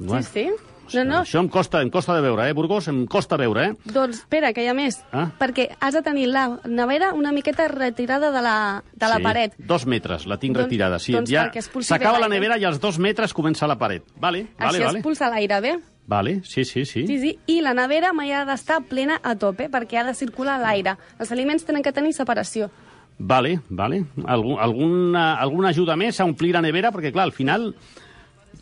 [0.00, 0.69] Bueno, Sí, sí.
[0.94, 1.20] No, no.
[1.22, 2.88] Això em costa, em costa de veure, eh, Burgos?
[2.88, 3.74] Em costa veure, eh?
[3.84, 5.00] Doncs espera, que hi ha més.
[5.12, 5.28] Ah.
[5.38, 8.56] Perquè has de tenir la nevera una miqueta retirada de la,
[8.92, 9.54] de la sí, paret.
[9.58, 10.98] Dos metres, la tinc Doncs- retirada.
[10.98, 11.50] Sí, doncs ja
[11.82, 14.04] s'acaba la nevera i als dos metres comença la paret.
[14.16, 14.98] Vale, vale, Així vale.
[14.98, 15.78] expulsa l'aire bé.
[16.10, 17.06] Vale, sí, sí, sí.
[17.06, 17.38] Sí, sí.
[17.46, 20.96] I la nevera mai ha d'estar plena a tope, perquè ha de circular l'aire.
[21.20, 22.70] Els aliments tenen que tenir separació.
[23.18, 24.06] Vale, vale.
[24.26, 26.90] Algun, alguna, alguna ajuda més a omplir la nevera?
[26.90, 27.74] Perquè, clar, al final...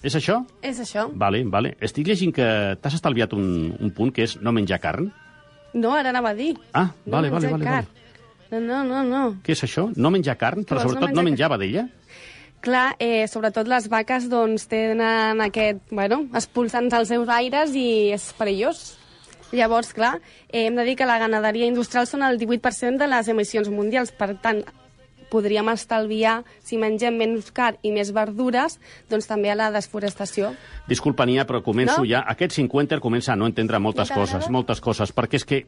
[0.02, 0.40] És això?
[0.62, 1.08] És això.
[1.18, 1.74] Vale, vale.
[1.82, 2.48] Estic llegint que
[2.82, 5.10] t'has estalviat un, un punt, que és no menjar carn.
[5.74, 6.54] No, ara anava a dir.
[6.72, 7.94] Ah, no vale, vale, menjar vale, carn.
[8.50, 9.22] No, no, no, no.
[9.44, 9.88] Què és això?
[9.96, 10.64] No menjar carn?
[10.68, 11.88] Però no sobretot no menjar menjar vedella?
[12.64, 15.82] Clar, eh, sobretot les vaques doncs, tenen aquest...
[15.90, 18.96] Bueno, expulsen els seus aires i és perillós.
[19.52, 23.30] Llavors, clar, eh, hem de dir que la ganaderia industrial són el 18% de les
[23.32, 24.10] emissions mundials.
[24.12, 24.64] Per tant,
[25.30, 28.78] podríem estalviar, si mengem menys car i més verdures,
[29.10, 30.54] doncs també a la desforestació.
[30.88, 32.08] Disculpa, Nia, però començo No?
[32.08, 32.24] ja...
[32.28, 35.62] Aquest 50 comença a no entendre moltes No coses, moltes coses, perquè és que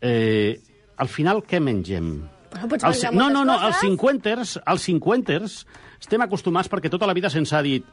[0.00, 0.60] eh,
[0.96, 2.12] al final què mengem?
[2.50, 5.60] Bueno, menjar no, no, no, els cinquanters, els cinquanters
[6.00, 7.86] estem acostumats perquè tota la vida se'ns ha dit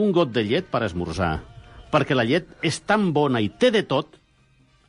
[0.00, 1.34] un got de llet per esmorzar,
[1.92, 4.16] perquè la llet és tan bona i té de tot.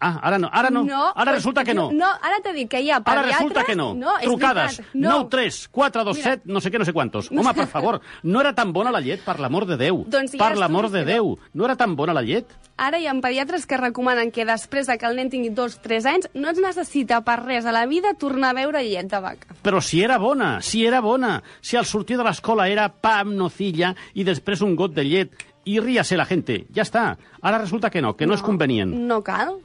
[0.02, 1.92] Ah, ara no, ara no, ara però- resulta que no.
[1.94, 3.36] No, ara t'he dit que hi ha Ara pediatres...
[3.38, 3.94] resulta que no.
[3.94, 5.12] no Trucades, no.
[5.22, 7.30] 9 3 4 2 7, no sé què, no sé quantos.
[7.38, 10.02] Home, per favor, no era tan bona la llet, per l'amor de Déu.
[10.10, 11.36] Doncs per l'amor de Déu.
[11.54, 12.50] No era tan bona la llet?
[12.82, 15.84] Ara hi ha pediatres que recomanen que després de que el nen tingui dos o
[15.84, 19.20] tres anys no es necessita per res a la vida tornar a beure llet de
[19.22, 19.54] vaca.
[19.62, 21.44] Però si era bona, si era bona.
[21.62, 25.46] Si al sortir de l'escola era pa amb nocilla i després un got de llet
[25.70, 26.64] i ríase la gente.
[26.74, 27.12] Ja està.
[27.42, 28.96] Ara resulta que no, que no, és convenient.
[29.06, 29.60] No cal.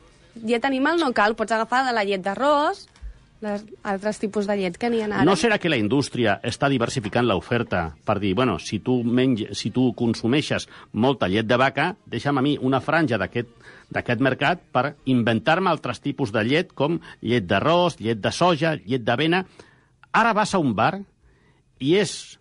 [0.44, 1.36] Llet animal no cal.
[1.38, 2.86] Pots agafar de la llet d'arròs
[3.44, 5.24] les altres tipus de llet que n'hi ha ara.
[5.28, 9.70] No serà que la indústria està diversificant l'oferta per dir, bueno, si tu, menj, si
[9.74, 15.70] tu consumeixes molta llet de vaca, deixa'm a mi una franja d'aquest mercat per inventar-me
[15.70, 19.44] altres tipus de llet, com llet d'arròs, llet de soja, llet d'avena.
[20.16, 20.94] Ara vas a un bar
[21.78, 22.38] i és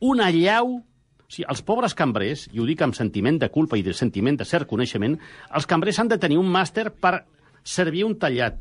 [0.00, 0.78] una llau...
[1.28, 4.38] O sigui, els pobres cambrers, i ho dic amb sentiment de culpa i de sentiment
[4.40, 5.18] de cert coneixement,
[5.52, 7.26] els cambrers han de tenir un màster per
[7.60, 8.56] servir un tallat.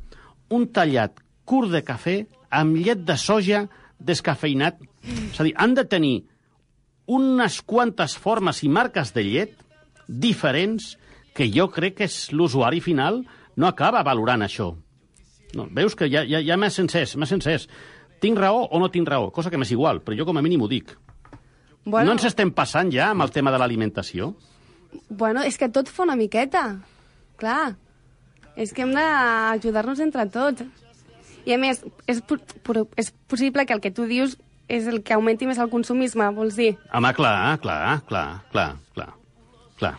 [0.51, 2.17] Un tallat curt de cafè
[2.59, 3.63] amb llet de soja
[4.03, 4.83] descafeinat.
[4.99, 6.17] És a dir, han de tenir
[7.07, 9.55] unes quantes formes i marques de llet
[10.05, 10.97] diferents
[11.31, 13.23] que jo crec que és l'usuari final
[13.55, 14.73] no acaba valorant això.
[15.55, 17.71] No, veus que ja, ja, ja m'has encès, m'has encès.
[18.19, 19.31] Tinc raó o no tinc raó?
[19.31, 20.97] Cosa que m'és igual, però jo com a mínim ho dic.
[21.87, 24.33] Bueno, no ens estem passant ja amb el tema de l'alimentació?
[25.07, 26.81] Bueno, és que tot fa una miqueta,
[27.39, 27.77] clar.
[28.59, 30.65] És que hem d'ajudar-nos entre tots.
[31.47, 31.79] I a més,
[32.11, 32.19] és,
[32.99, 34.35] és possible que el que tu dius
[34.67, 36.73] és el que augmenti més el consumisme, vols dir?
[36.91, 39.09] Home, clar, clar, clar, clar, clar,
[39.79, 39.95] clar.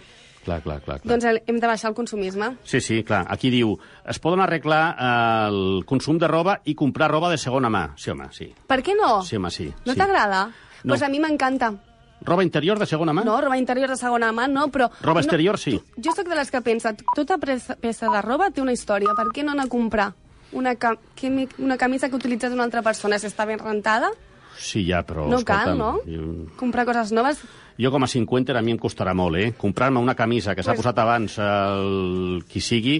[0.48, 1.08] Clar, clar, clar, clar.
[1.08, 2.54] Doncs hem de baixar el consumisme.
[2.68, 3.24] Sí, sí, clar.
[3.32, 3.74] Aquí diu,
[4.08, 5.08] es poden arreglar eh,
[5.48, 7.90] el consum de roba i comprar roba de segona mà.
[8.00, 8.48] Sí, home, sí.
[8.68, 9.18] Per què no?
[9.24, 9.68] Sí, home, sí.
[9.84, 9.98] No sí.
[10.00, 10.46] t'agrada?
[10.84, 10.94] No.
[10.94, 11.72] Doncs a mi m'encanta.
[12.20, 13.22] Roba interior de segona mà?
[13.24, 14.88] No, roba interior de segona mà, no, però...
[15.02, 15.76] Roba no, exterior, sí.
[16.02, 17.76] Jo sóc de les que pensa, tota peça,
[18.10, 20.08] de roba té una història, per què no anar a comprar
[20.52, 24.10] una, ca que una camisa que ha utilitzat una altra persona, si està ben rentada?
[24.58, 25.28] Sí, ja, però...
[25.30, 25.92] no escolta'm, cal, no?
[26.08, 27.38] Jo, Comprar coses noves...
[27.78, 29.52] jo com a 50 a mi em costarà molt, eh?
[29.54, 32.96] Comprar-me una camisa que s'ha Pues- posat abans el qui sigui,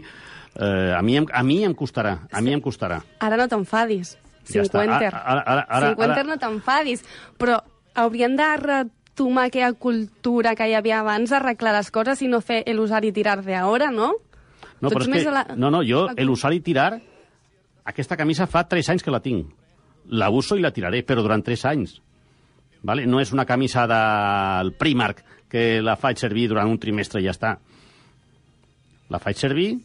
[0.54, 3.00] eh, a, mi a mi em costarà, a mi em costarà.
[3.18, 4.14] Ara no t'enfadis.
[4.52, 4.80] Ja està.
[4.82, 5.12] Cinquenter.
[5.14, 7.04] Ara- ara- ara- Cinquenter ara- no t'enfadis.
[7.38, 7.60] Però
[7.94, 12.62] hauríem de retomar aquella cultura que hi havia abans, arreglar les coses i no fer
[12.66, 14.14] el usar i tirar de ara, no?
[14.80, 17.00] No, però és que, la- no, no, jo, el usar i tirar,
[17.84, 19.48] aquesta camisa fa 3 anys que la tinc.
[20.10, 22.00] La uso i la tiraré, però durant 3 anys.
[22.82, 23.06] Vale?
[23.06, 27.32] No és una camisa del Primark que la faig servir durant un trimestre i ja
[27.34, 27.58] està.
[29.10, 29.78] La faig servir,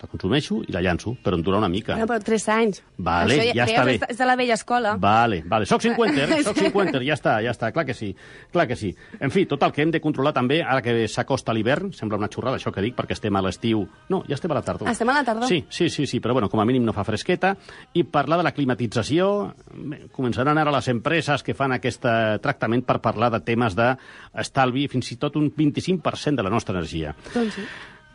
[0.00, 1.94] la consumeixo i la llanço, però em dura una mica.
[1.94, 2.82] Bueno, però tres anys.
[2.96, 4.06] Vale, Això ja està veus, bé.
[4.12, 4.96] És de- la vella escola.
[4.96, 5.66] Vale, vale.
[5.66, 8.12] Soc 50, soc 50, ja està, ja està, clar que sí,
[8.52, 8.94] clar que sí.
[9.20, 12.28] En fi, tot el que hem de controlar també, ara que s'acosta l'hivern, sembla una
[12.30, 13.86] xorrada això que dic, perquè estem a l'estiu...
[14.08, 14.88] No, ja estem a la tardor.
[14.88, 15.48] Estem a la tardor.
[15.48, 17.54] Sí, sí, sí, sí, però bueno, com a mínim no fa fresqueta.
[17.94, 19.28] I parlar de la climatització,
[19.74, 24.86] bé, començaran ara les empreses que fan aquest eh, tractament per parlar de temes d'estalvi,
[24.88, 27.14] fins i tot un 25% de la nostra energia.
[27.34, 27.66] Doncs sí.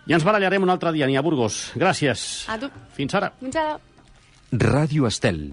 [0.03, 1.71] Ja ens barallarem un altre dia, ni a Burgos.
[1.79, 2.43] Gràcies.
[2.51, 2.67] A tu.
[2.97, 3.31] Fins ara.
[3.39, 3.77] Fins ara.
[4.51, 5.45] Ràdio Estel.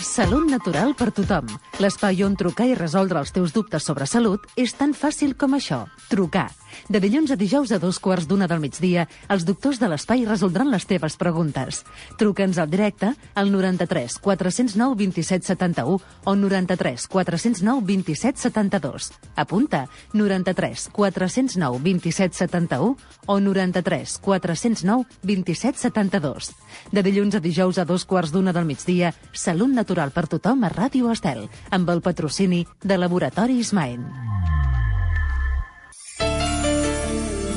[0.00, 1.44] Salut natural per tothom.
[1.76, 5.84] L'espai on trucar i resoldre els teus dubtes sobre salut és tan fàcil com això.
[6.08, 6.48] Trucar.
[6.88, 10.70] De dilluns a dijous a dos quarts d'una del migdia, els doctors de l'espai resoldran
[10.70, 11.82] les teves preguntes.
[12.16, 19.10] Truca'ns al directe al 93 409 27 71 o 93 409 27 72.
[19.36, 19.84] Apunta
[20.14, 26.52] 93 409 27 71 o 93 409 27 72.
[26.90, 30.70] De dilluns a dijous a dos quarts d'una del migdia, Salut Natural per tothom a
[30.70, 34.04] Ràdio Estel, amb el patrocini de Laboratoris Maen.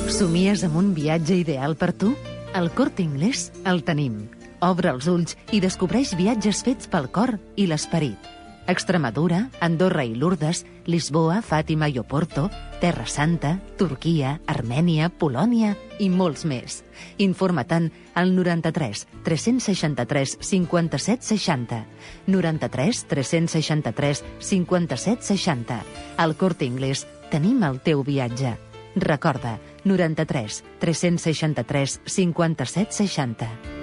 [0.10, 2.16] Somies amb un viatge ideal per tu?
[2.54, 4.24] Al Corte Inglés el tenim.
[4.66, 8.33] Obre els ulls i descobreix viatges fets pel cor i l'esperit.
[8.68, 12.50] Extremadura, Andorra i Lourdes, Lisboa, Fàtima i Oporto,
[12.80, 16.82] Terra Santa, Turquia, Armènia, Polònia i molts més.
[17.20, 21.84] Informa-te'n al 93 363 57 60.
[22.28, 25.82] 93 363 57 60.
[26.18, 28.56] Al Corte Inglés tenim el teu viatge.
[28.96, 33.83] Recorda, 93 363 57 60.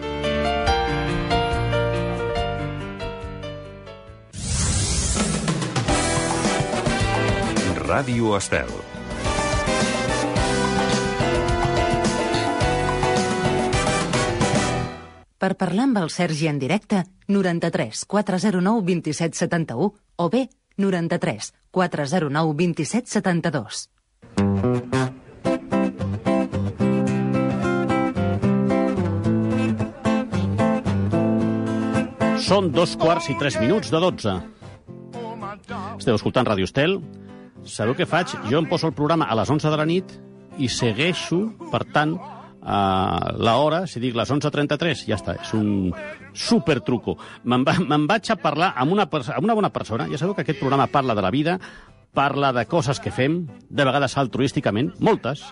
[7.90, 8.68] Ràdio Estel.
[15.40, 19.88] Per parlar amb el Sergi en directe, 93 409 27 71
[20.22, 20.44] o bé
[20.79, 23.81] 93 409 27 72.
[32.46, 34.37] Són dos quarts i tres minuts de dotze.
[35.98, 37.00] Esteu escoltant Ràdio Estel.
[37.68, 38.32] Sabeu què faig?
[38.48, 40.12] Jo em poso el programa a les 11 de la nit
[40.60, 41.42] i segueixo,
[41.72, 42.16] per tant,
[42.60, 45.92] a l'hora, si dic les 11.33, ja està, és un
[46.36, 47.16] supertruco.
[47.44, 50.08] Me'n va, me vaig a parlar amb una, amb una bona persona.
[50.10, 51.58] Ja sabeu que aquest programa parla de la vida,
[52.12, 55.46] parla de coses que fem, de vegades altruísticament, moltes,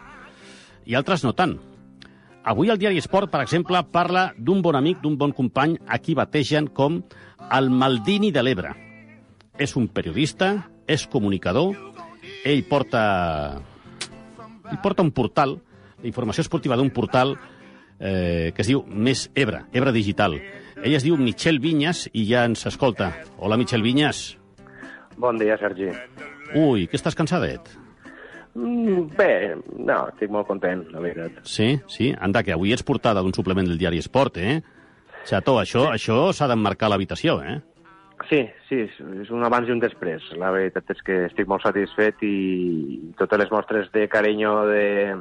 [0.84, 1.58] i altres no tant.
[2.48, 6.16] Avui el diari Esport, per exemple, parla d'un bon amic, d'un bon company, a qui
[6.16, 7.02] bategen com
[7.52, 8.72] el Maldini de l'Ebre.
[9.58, 10.54] És un periodista,
[10.88, 11.76] és comunicador,
[12.44, 13.60] ell porta,
[14.70, 15.58] ell porta un portal,
[15.98, 17.36] la informació esportiva d'un portal
[17.98, 20.38] eh, que es diu Més Ebre, Ebre Digital.
[20.78, 23.10] Ell es diu Michel Vinyas i ja ens escolta.
[23.38, 24.38] Hola, Michel Vinyas.
[25.18, 25.90] Bon dia, Sergi.
[26.54, 27.66] Ui, que estàs cansadet?
[28.54, 29.32] Mm, bé,
[29.76, 31.42] no, estic molt content, la veritat.
[31.46, 32.12] Sí, sí.
[32.14, 34.60] Anda, que avui ets portada d'un suplement del diari Esport, eh?
[35.28, 37.58] Xató, això, això s'ha d'emmarcar l'habitació, eh?
[38.28, 40.22] Sí, sí, és- un abans i un després.
[40.36, 45.16] La veritat és que estic molt satisfet i totes les mostres de carinyo de,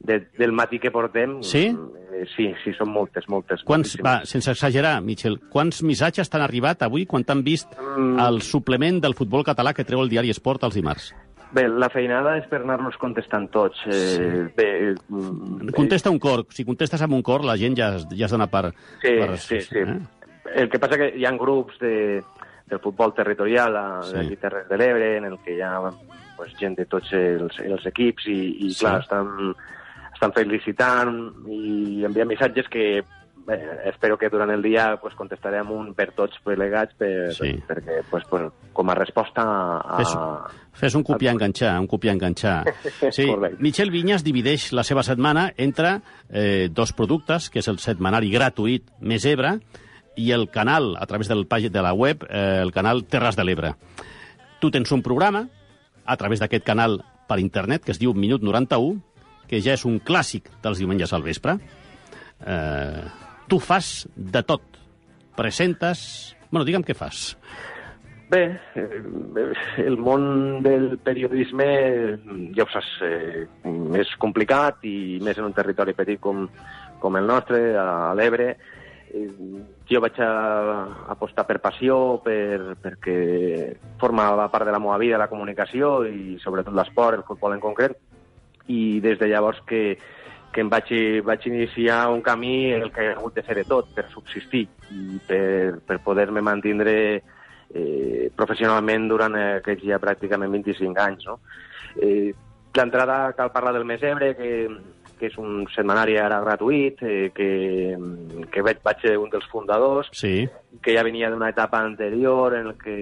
[0.00, 1.38] de, del matí que portem...
[1.42, 1.66] Sí?
[2.14, 3.64] Eh, sí, sí, són moltes, moltes.
[3.64, 4.04] Quants, moltíssimes.
[4.06, 8.18] va, sense exagerar, Michel, quants missatges t'han arribat avui quan t'han vist Mm.
[8.20, 11.12] el suplement del futbol català que treu el diari Esport els dimarts?
[11.54, 13.78] Bé, la feinada és per anar-los contestant tots.
[13.86, 16.44] Eh, bé, mm, Contesta un cor.
[16.50, 18.72] Si contestes amb un cor, la gent ja, ja has d'anar per...
[19.00, 19.38] Sí, per...
[19.38, 19.78] sí, sí.
[19.78, 19.98] Eh?
[20.54, 22.22] El que passa que hi ha grups de,
[22.68, 24.10] del futbol territorial a, Sí.
[24.10, 24.16] sí.
[24.16, 25.78] d'aquí Terres de l'Ebre en el que hi ha
[26.36, 28.84] pues, gent de tots els, els equips i, i Sí.
[28.84, 29.54] clar, estan,
[30.12, 33.02] estan felicitant i enviant missatges que
[33.46, 33.58] bé,
[33.90, 37.52] espero que durant el dia pues, contestarem un per tots plegats per, Sí.
[37.68, 39.98] perquè pues, pues, com a resposta a...
[40.00, 40.14] Fes,
[40.72, 42.64] fes un copiar-enganxar, un copiar-enganxar.
[43.12, 43.62] Sí, Correcte.
[43.62, 48.88] Michel Vinyas divideix la seva setmana entre eh, dos productes, que és el setmanari gratuït
[49.00, 49.58] Més Ebre
[50.16, 53.44] i el canal, a través del pàgina de la web, eh, el canal Terres de
[53.44, 53.74] l'Ebre.
[54.60, 55.46] Tu tens un programa
[56.04, 59.00] a través d'aquest canal per internet que es diu Minut 91,
[59.48, 61.58] que ja és un clàssic dels diumenges al vespre.
[62.46, 63.04] Eh,
[63.48, 64.62] tu fas de tot.
[65.36, 66.36] Presentes...
[66.50, 67.34] Bueno, digue'm què fas.
[68.30, 68.44] Bé,
[68.78, 69.00] eh,
[69.82, 71.66] el món del periodisme,
[72.56, 73.44] ja ho saps, eh,
[74.00, 76.46] és complicat i més en un territori petit com,
[77.02, 78.54] com el nostre, a l'Ebre.
[79.90, 80.30] Jo vaig a
[81.12, 83.16] apostar per passió, per, perquè
[84.00, 87.94] formava part de la meva vida la comunicació i sobretot l'esport, el futbol en concret,
[88.66, 89.84] i des de llavors que,
[90.54, 90.90] que em vaig,
[91.26, 94.64] vaig iniciar un camí en el que he hagut de fer de tot per subsistir
[94.90, 101.28] i per, per poder-me mantindre eh, professionalment durant aquests ja pràcticament 25 anys.
[101.28, 101.38] No?
[102.00, 102.34] Eh,
[102.74, 104.66] D'entrada cal parlar del Mesebre, que,
[105.24, 107.48] que és un setmanari ara gratuït, eh, que,
[108.52, 110.44] que vaig, vaig ser un dels fundadors, Sí,
[110.84, 112.96] que ja venia d'una etapa anterior en el que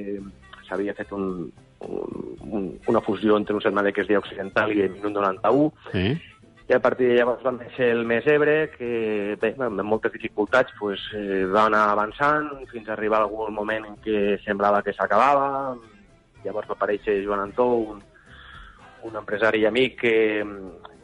[0.68, 1.50] s'havia fet un,
[1.82, 6.04] un, una fusió entre un setmanari que es deia Occidental i el Minut 91, sí.
[6.68, 11.02] i a partir de llavors va néixer el Mesebre, que bé, amb moltes dificultats pues,
[11.18, 15.74] eh, va anar avançant fins a arribar a algun moment en què semblava que s'acabava.
[16.42, 18.00] Llavors va aparèixer Joan Antó, un,
[19.06, 20.16] un empresari i amic que,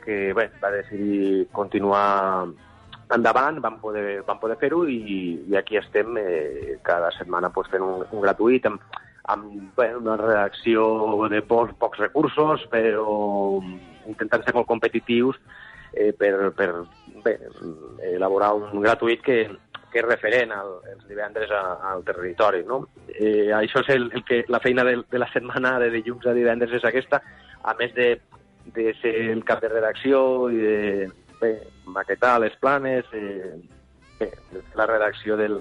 [0.09, 2.49] que bé, va decidir continuar
[3.12, 4.97] endavant, vam poder, vam poder fer-ho i,
[5.49, 8.81] i aquí estem eh, cada setmana pues, fent un, un gratuït amb,
[9.29, 10.88] amb bé, una redacció
[11.29, 13.61] de pocs, pocs recursos, però
[14.09, 15.37] intentant ser molt competitius
[15.92, 16.71] eh, per, per
[17.25, 17.37] bé,
[18.14, 19.42] elaborar un gratuït que,
[19.92, 22.64] que és referent al, els divendres a, al territori.
[22.64, 22.87] No?
[23.12, 26.37] Eh, això és el, el que, la feina de, de la setmana de dilluns a
[26.37, 27.21] divendres és aquesta,
[27.68, 28.14] a més de,
[28.74, 31.09] de ser el cap de redacció i de
[31.40, 31.52] bé,
[31.87, 33.54] maquetar les planes, eh,
[34.20, 34.31] bé,
[34.76, 35.61] la redacció del,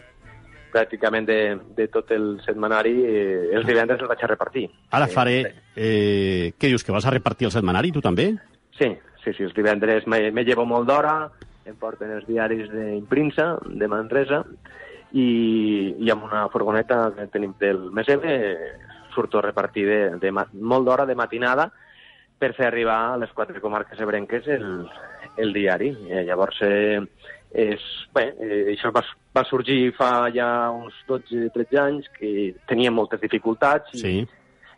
[0.73, 1.39] pràcticament de,
[1.77, 4.65] de tot el setmanari, eh, els divendres els vaig a repartir.
[4.91, 5.35] Ara Eh, faré...
[5.75, 8.33] Eh, què dius, que vas a repartir el setmanari, tu també?
[8.77, 8.89] Sí,
[9.23, 11.29] sí, sí, els divendres me, me llevo molt d'hora,
[11.67, 14.43] em porten els diaris d'Imprinsa, de Manresa,
[15.13, 18.33] i, i amb una furgoneta que tenim del Mesebe
[19.15, 21.69] surto a repartir de, de, ma- molt d'hora de matinada
[22.38, 24.88] per fer arribar a les quatre comarques ebrenques el,
[25.38, 25.89] el diari.
[26.10, 27.00] Eh, llavors, eh,
[27.52, 27.82] és,
[28.13, 29.02] bé, eh, això va,
[29.34, 34.28] va sorgir fa ja uns 12-13 anys, que tenia moltes dificultats i, Sí.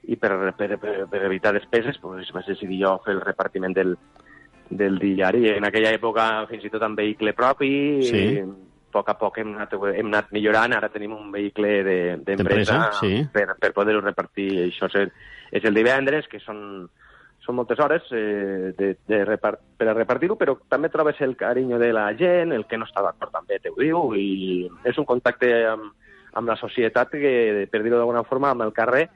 [0.08, 3.98] i per, per, per, per evitar despeses doncs, vaig decidir jo fer el repartiment del,
[4.70, 5.50] del diari.
[5.58, 7.72] En aquella època fins i tot amb vehicle propi,
[8.08, 8.24] Sí.
[8.38, 8.48] i a
[8.92, 12.80] poc a poc hem anat, hem anat millorant, ara tenim un vehicle de- d'empresa D'empresa,
[13.02, 13.28] sí.
[13.34, 14.48] per, per poder-ho repartir.
[14.72, 15.12] Això és el,
[15.52, 16.90] és el divendres, que són,
[17.50, 21.80] són moltes hores eh, de, de repart, per a repartir-ho, però també trobes el carinyo
[21.82, 25.50] de la gent, el que no està d'acord també t'ho diu, i és un contacte
[25.72, 25.90] amb,
[26.38, 29.08] amb la societat que, per dir-ho d'alguna forma, amb el carrer,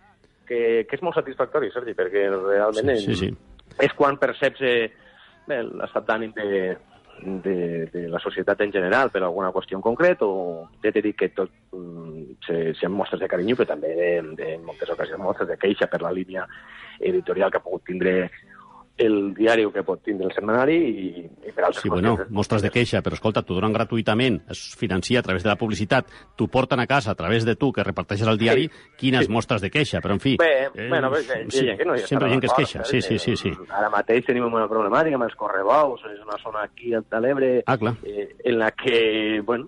[0.48, 3.78] que, que és molt satisfactori, Sergi, perquè realment Sí, sí, sí.
[3.86, 4.90] és quan perceps eh,
[5.54, 6.50] l'estat d'ànim de,
[7.22, 11.18] de, de la societat en general per alguna qüestió en concret o ja t'he dit
[11.18, 14.10] que tot mm, se, se mostres de carinyo però també de,
[14.40, 16.48] de moltes ocasions mostres de queixa per la línia
[17.00, 18.32] editorial que ha pogut tindre
[18.98, 21.06] el diari que pot tindre el setmanari i,
[21.48, 22.32] i per altres Sí, bueno, qüestions.
[22.36, 26.06] mostres de queixa, però escolta, t'ho donen gratuïtament, es financia a través de la publicitat,
[26.38, 29.32] t'ho porten a casa a través de tu, que reparteixes al diari, quines sí.
[29.32, 30.36] mostres de queixa, però en fi...
[30.38, 32.42] Bé, eh, bueno, bé, hi ha sí, gent que no hi sempre hi ha gent
[32.46, 33.52] que es queixa, sí, sí, sí, sí.
[33.70, 37.78] Ara mateix tenim una problemàtica amb els correbous, és una zona aquí a l'Ebre Ah,
[37.78, 37.96] clar.
[38.06, 39.66] eh, en la que, bueno,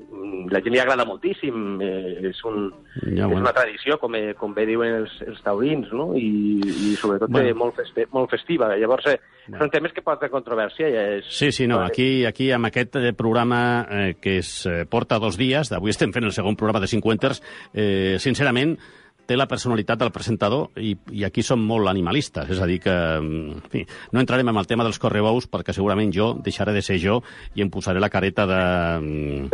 [0.52, 2.70] la gent li agrada moltíssim, eh, és, un,
[3.02, 3.42] Ja, és bueno.
[3.42, 6.14] una tradició, com, eh, com bé diuen els, els taurins, no?
[6.16, 7.48] I, i sobretot Bueno.
[7.50, 7.66] bueno.
[7.66, 8.70] molt, feste, molt festiva.
[8.78, 10.90] Llavors, eh, són temes que poden tenir controvèrsia.
[10.90, 14.84] I és, Sí, sí, no, aquí, aquí amb aquest eh, programa eh, que es eh,
[14.90, 17.42] porta dos dies, d'avui estem fent el segon programa de 50ers,
[17.74, 18.78] eh, sincerament,
[19.26, 22.92] té la personalitat del presentador i, i aquí som molt animalistes, és a dir que,
[22.94, 26.82] mm, en fi, no entrarem en el tema dels correbous perquè segurament jo deixaré de
[26.86, 27.22] ser jo
[27.56, 28.62] i em posaré la careta de...
[29.02, 29.50] mm,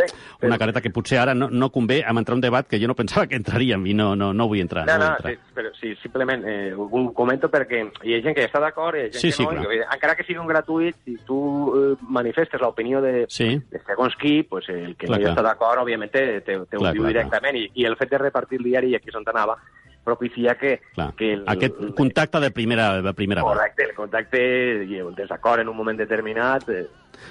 [0.48, 2.88] Una careta que potser ara no, no convé amb entrar en un debat que jo
[2.90, 4.86] no pensava que entraríem i no, no, no vull entrar.
[4.88, 5.34] No, no, no, entrar.
[5.36, 9.04] sí, però sí, simplement eh, ho comento perquè hi ha gent que està d'acord i
[9.04, 9.52] hi ha gent Sí, que sí, no.
[9.62, 9.74] clar.
[9.76, 11.38] i, eh, encara que sigui un gratuït, si tu
[11.78, 13.50] eh, manifestes l'opinió de, Sí.
[13.72, 15.36] de segons qui, pues, el que Clar, no hi clar.
[15.38, 17.56] està d'acord, òbviament, te, te, te ho Clar, diu clar, directament.
[17.62, 19.58] I, I el fet de repartir el diari, i aquí és on anava,
[20.04, 20.80] propicia que...
[20.96, 21.14] Clar.
[21.16, 23.52] que el, Aquest contacte de primera, de primera mà.
[23.54, 24.40] Correcte, el contacte
[24.86, 26.88] i el desacord en un moment determinat, eh,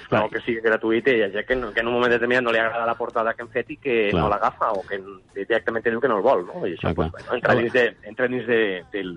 [0.07, 0.21] Clar.
[0.21, 0.29] clar.
[0.31, 2.51] que sigui gratuït, i hi ha gent que, no- que en un moment determinat no
[2.55, 4.21] li agrada la portada que hem fet i que Clar.
[4.23, 5.01] no l'agafa, o que
[5.35, 6.61] directament diu que no el vol, no?
[6.65, 7.11] I Clar, això, clar.
[7.11, 8.61] pues, bueno, entra dins, de, entra dins de,
[8.93, 9.11] del,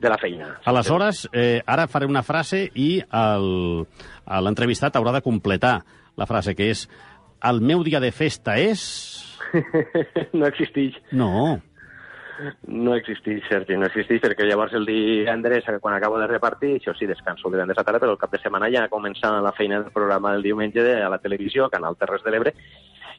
[0.00, 0.50] de la feina.
[0.64, 5.78] Aleshores, eh, ara faré una frase i l'entrevistat haurà de completar
[6.16, 6.86] la frase, que és
[7.48, 9.26] el meu dia de festa és...
[10.36, 11.56] no existeix, No,
[12.66, 16.94] no existeix, Sergi, no existeix, perquè llavors el divendres, eh, quan acabo de repartir, això
[16.96, 19.80] sí, descanso el divendres a tarda, però el cap de setmana ja comença la feina
[19.80, 22.54] del programa del diumenge de, a la televisió, Canal Terres de l'Ebre,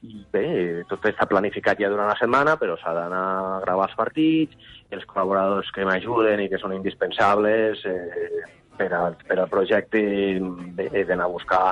[0.02, 0.46] i bé,
[0.90, 5.06] tot està planificat ja durant la setmana, però s'ha d'anar a gravar els partits, els
[5.06, 8.46] col·laboradors que m'ajuden i que són indispensables eh,
[8.78, 11.66] per, al, per al projecte, he d'anar a buscar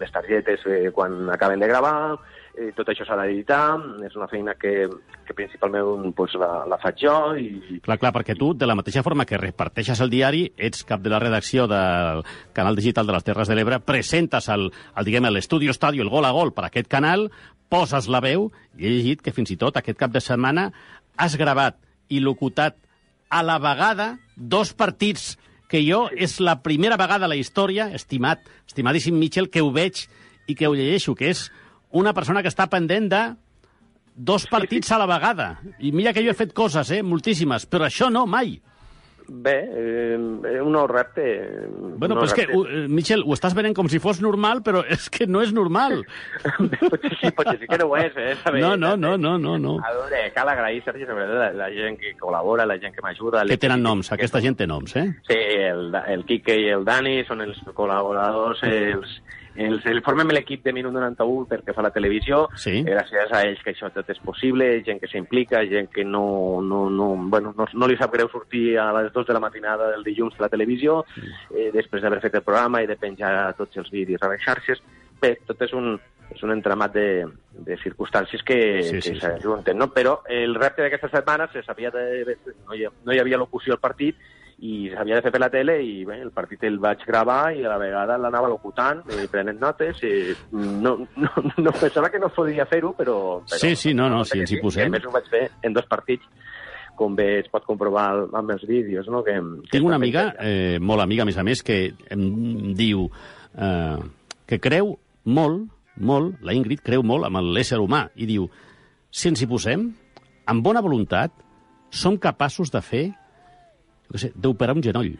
[0.00, 2.16] les targetes eh, quan acaben de gravar,
[2.56, 3.76] eh, tot això s'ha d'editar,
[4.06, 4.86] és una feina que,
[5.26, 9.04] que principalment pues, la, la faig jo i, clar, clar, perquè tu, de la mateixa
[9.06, 12.24] forma que reparteixes el diari, ets cap de la redacció del
[12.56, 16.28] canal digital de les Terres de l'Ebre, presentes el, el diguem, l'estudi Estadio, el gol
[16.28, 17.28] a gol per aquest canal,
[17.72, 20.68] poses la veu, i he llegit que fins i tot aquest cap de setmana
[21.16, 21.78] has gravat
[22.12, 22.76] i locutat
[23.30, 25.34] a la vegada dos partits
[25.70, 30.04] que jo és la primera vegada a la història, estimat, estimadíssim Mitchell, que ho veig
[30.46, 31.48] i que ho llegeixo, que és
[31.94, 33.24] una persona que està pendent de
[34.14, 35.48] dos partits a la vegada.
[35.82, 38.56] I mira que jo he fet coses, eh, moltíssimes, però això no, mai.
[39.26, 40.16] Bé, eh,
[40.60, 41.22] un nou repte.
[41.24, 42.58] Bueno, un però nou és que, repte.
[42.58, 45.54] uh, eh, Michel, ho estàs venent com si fos normal, però és que no és
[45.56, 46.02] normal.
[46.44, 48.34] potser sí, potser sí que no ho és, eh?
[48.42, 49.78] Saber, No, no, no, no, no, no.
[49.80, 53.46] A veure, cal agrair, Sergi, sobretot la, la gent que col·labora, la gent que m'ajuda.
[53.48, 55.06] Que tenen noms, aquesta gent té noms, eh?
[55.30, 55.40] Sí,
[55.70, 59.16] el, el Quique i el Dani són els col·laboradors, els,
[59.56, 62.44] els, el formem l'equip de Minut 91 perquè fa la televisió.
[62.58, 62.80] Sí.
[62.86, 66.88] Gràcies a ells que això tot és possible, gent que s'implica, gent que no, no,
[66.90, 70.04] no, bueno, no, no li sap greu sortir a les 2 de la matinada del
[70.06, 71.04] dilluns de la televisió,
[71.54, 74.82] eh, després d'haver fet el programa i de penjar tots els vídeos a les xarxes.
[75.22, 75.94] Bé, tot és un,
[76.34, 77.08] és un entramat de,
[77.64, 79.20] de circumstàncies que, Sí, que sí, sí.
[79.20, 79.90] s'ajunten, no?
[79.94, 82.36] Però el repte d'aquesta setmana se sabia de,
[82.66, 84.18] no, hi, no hi havia locució al partit
[84.62, 87.64] i s'havia de fer per la tele i bé, el partit el vaig gravar i
[87.64, 90.12] a la vegada l'anava locutant, eh, prenent notes i
[90.54, 93.60] no, no, no pensava que no podia fer-ho, però, però...
[93.60, 94.92] Sí, sí, no, no, si ens hi posem.
[94.92, 96.28] A més ho vaig fer en dos partits
[96.94, 98.06] com bé es pot comprovar
[98.38, 99.24] amb els vídeos, no?
[99.26, 99.34] Que,
[99.66, 101.78] que Tinc una amiga, eh, molt amiga, a més a més, que
[102.14, 102.28] em
[102.78, 103.08] diu
[103.58, 103.98] eh,
[104.46, 104.94] que creu
[105.24, 108.46] molt, molt, la Ingrid creu molt amb l'ésser humà, i diu,
[109.10, 109.88] si ens hi posem,
[110.50, 111.34] amb bona voluntat,
[111.94, 113.04] som capaços de fer,
[114.12, 115.12] jo sé, d'operar un genoll.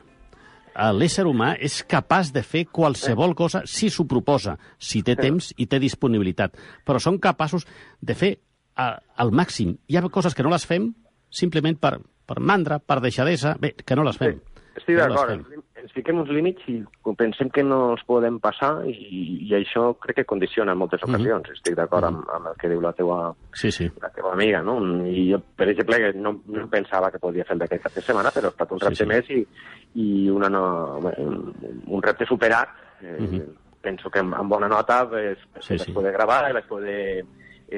[0.74, 5.52] Eh, L'ésser humà és capaç de fer qualsevol cosa si s'ho proposa, si té temps
[5.56, 6.58] i té disponibilitat.
[6.84, 7.66] Però som capaços
[8.00, 9.76] de fer eh, al màxim.
[9.88, 10.90] Hi ha coses que no les fem
[11.34, 14.40] simplement per, per mandra, per deixadesa, bé, que no les fem.
[14.76, 16.82] Estic d'acord, ens- fiquem uns límits i
[17.16, 21.14] pensem que no els podem passar i, i això crec que condiciona en moltes Mhm.
[21.14, 21.50] ocasions.
[21.50, 23.90] Estic d'acord amb, amb el que diu la teua, Sí, sí.
[24.02, 24.78] la teva amiga, no?
[25.06, 28.30] I jo, per exemple, no, no pensava que podia fer el d'aquest cap de setmana,
[28.30, 29.06] però ha estat un Sí, repte sí.
[29.06, 29.46] més i,
[29.94, 31.54] i una no, un,
[31.86, 32.68] un repte superat.
[33.02, 33.42] Eh, Mhm.
[33.84, 35.92] Penso que amb, amb bona nota es, Sí, es sí.
[35.92, 37.22] poder gravar, es poder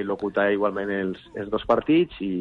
[0.07, 2.33] locutar igualment els, els dos partits i...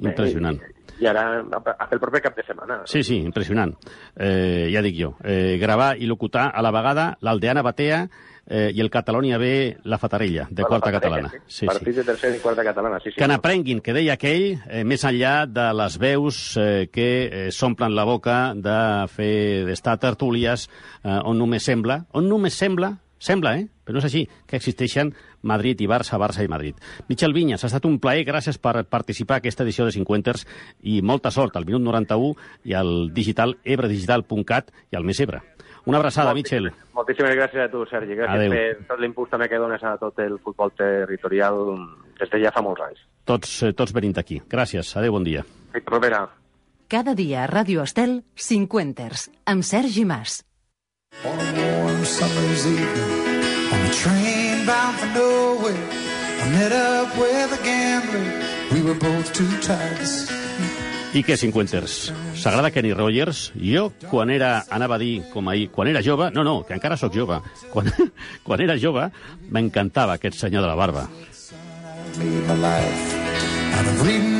[0.00, 0.60] bé, Impressionant.
[0.60, 2.82] I, i ara el proper cap de setmana.
[2.90, 3.72] Sí, sí, impressionant.
[4.16, 8.02] Eh, ja dic jo, eh, gravar i locutar a la vegada l'Aldeana Batea
[8.50, 11.44] eh, i el Catalònia B La Fatarella, de la quarta Fatarella, catalana.
[11.46, 13.18] Sí, Partits de tercera i quarta catalana, sí, sí.
[13.18, 17.94] Que n'aprenguin, que deia aquell, eh, més enllà de les veus eh, que eh, s'omplen
[17.96, 18.80] la boca de
[19.14, 23.68] fer d'estar tertúlies eh, on només sembla, on només sembla, sembla, eh?
[23.84, 25.12] però no és així, que existeixen
[25.46, 26.80] Madrid i Barça, Barça i Madrid.
[27.08, 30.46] Michel Vinyas, ha estat un plaer, gràcies per participar a aquesta edició de 50ers
[30.82, 35.44] i molta sort al minut 91 i al digital ebredigital.cat i al Més Ebre.
[35.86, 36.68] Una abraçada, Michel.
[36.94, 38.16] Moltíssimes gràcies a tu, Sergi.
[38.18, 38.52] Gràcies Adéu.
[38.52, 41.62] per tot l'impuls també que dones a tot el futbol territorial
[42.20, 43.00] des de ja fa molts anys.
[43.24, 44.42] Tots, eh, tots venint aquí.
[44.48, 44.96] Gràcies.
[44.96, 45.44] Adéu, bon dia.
[45.72, 46.28] Fins propera.
[46.88, 50.44] Cada dia a Ràdio Estel, 50ers, amb Sergi Mas.
[51.22, 53.42] On a warm summer's evening,
[53.74, 55.88] on a train bound for nowhere,
[56.40, 58.40] I met up with a gambler.
[58.72, 60.38] We were both too tired to sleep.
[61.12, 62.12] I què, cinquenters?
[62.38, 63.50] S'agrada Kenny Rogers?
[63.58, 66.96] Jo, quan era, anava a dir, com ahir, quan era jove, no, no, que encara
[66.96, 67.42] sóc jove,
[67.74, 67.90] quan,
[68.46, 69.10] quan era jove,
[69.50, 71.08] m'encantava aquest senyor de la barba.
[73.70, 74.39] Out of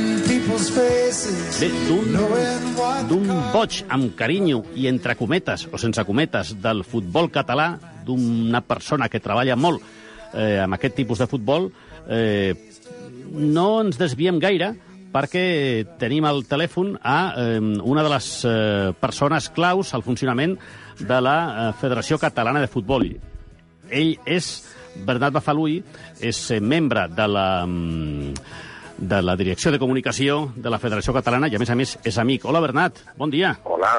[3.08, 7.72] d'un boig amb carinyo i entre cometes o sense cometes del futbol català,
[8.06, 9.82] d'una persona que treballa molt
[10.34, 11.70] eh, amb aquest tipus de futbol,
[12.08, 12.54] eh,
[13.30, 14.74] no ens desviem gaire
[15.10, 15.44] perquè
[15.98, 20.56] tenim al telèfon a eh, una de les eh, persones claus al funcionament
[21.00, 23.08] de la eh, Federació Catalana de Futbol.
[23.90, 24.50] Ell és
[25.06, 25.80] Bernat Bafalui,
[26.20, 28.34] és eh, membre de la, mm,
[29.00, 32.18] de la Direcció de Comunicació de la Federació Catalana i, a més a més, és
[32.20, 32.44] amic.
[32.44, 33.56] Hola, Bernat, bon dia.
[33.64, 33.94] Hola,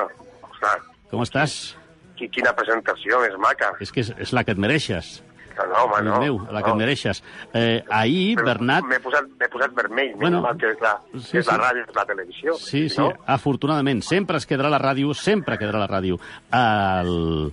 [1.11, 1.75] Com estàs?
[2.15, 3.73] qui- quina presentació més maca.
[3.81, 5.23] És que és, és la que et mereixes.
[5.51, 6.19] Que no, home, no.
[6.21, 6.75] meu, la que no.
[6.75, 7.23] et mereixes.
[7.53, 8.85] Eh, ahir, Però Bernat...
[8.87, 12.05] M'he posat, posat vermell, Bueno, mal que és la, sí, és la ràdio, és la
[12.05, 12.53] televisió.
[12.61, 13.09] Sí, sí, No?
[13.25, 14.01] afortunadament.
[14.05, 16.21] Sempre es quedarà la ràdio, sempre quedarà la ràdio.
[16.53, 17.51] El...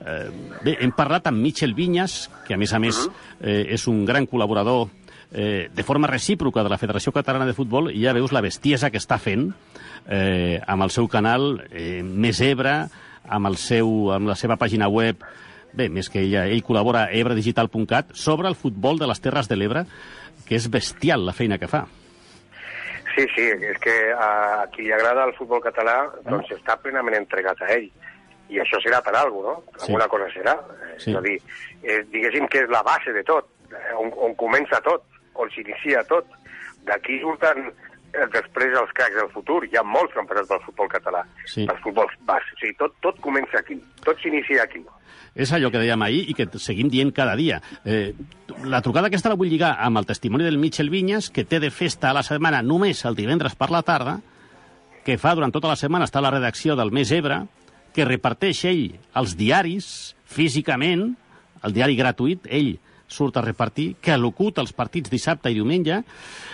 [0.00, 0.30] Eh,
[0.64, 3.02] bé, hem parlat amb Michel Vinyas, que a més a més
[3.40, 4.86] eh, és un gran col·laborador
[5.32, 8.90] eh, de forma recíproca de la Federació Catalana de Futbol i ja veus la bestiesa
[8.90, 9.50] que està fent
[10.08, 12.88] eh, amb el seu canal eh, Més Ebre,
[13.28, 15.22] amb, el seu, amb la seva pàgina web
[15.72, 19.58] bé, més que ella, ell col·labora a ebredigital.cat sobre el futbol de les Terres de
[19.58, 19.84] l'Ebre,
[20.46, 21.84] que és bestial la feina que fa.
[23.14, 24.30] Sí, sí, és que a,
[24.62, 27.88] a qui li agrada el futbol català doncs està plenament entregat a ell.
[28.50, 29.78] I això serà per alguna cosa, no?
[29.78, 29.86] Sí.
[29.86, 30.54] Alguna cosa serà.
[30.96, 31.10] Sí.
[31.10, 31.36] És a dir,
[31.82, 35.04] eh, diguéssim que és la base de tot, eh, on, on comença tot,
[35.40, 36.26] on s'inicia tot.
[36.86, 39.64] D'aquí surten eh, després els cracs del futur.
[39.68, 41.66] Hi ha molts que han passat pel futbol català, Sí.
[41.66, 42.54] pel futbol base.
[42.56, 44.80] O sigui, tot, tot comença aquí, tot s'inicia aquí.
[45.34, 47.60] És allò que dèiem ahir i que seguim dient cada dia.
[47.84, 48.14] Eh,
[48.66, 51.70] la trucada aquesta la vull lligar amb el testimoni del Michel Vinyas, que té de
[51.70, 54.18] festa a la setmana només el divendres per la tarda,
[55.04, 57.44] que fa durant tota la setmana està a la redacció del Més Ebre,
[57.94, 61.14] que reparteix ell els diaris físicament,
[61.62, 62.78] el diari gratuït, ell
[63.10, 66.00] surt a repartir, que locuta els partits dissabte i diumenge,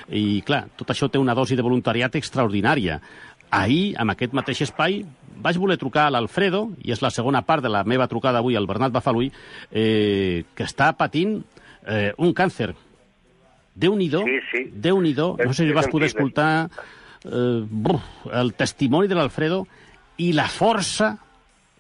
[0.09, 3.01] i clar, tot això té una dosi de voluntariat extraordinària.
[3.55, 5.05] Ahir, amb aquest mateix espai,
[5.43, 8.57] vaig voler trucar a l'Alfredo, i és la segona part de la meva trucada avui
[8.57, 9.31] al Bernat Bafalui,
[9.71, 11.39] eh, que està patint
[11.87, 12.73] eh, un càncer.
[13.77, 14.63] Déu-n'hi-do, Sí, sí.
[14.73, 15.37] Déu-n'hi-do.
[15.45, 16.69] No sé si vas poder escoltar
[17.25, 18.03] eh, bruf,
[18.33, 19.67] el testimoni de l'Alfredo
[20.17, 21.13] i la força,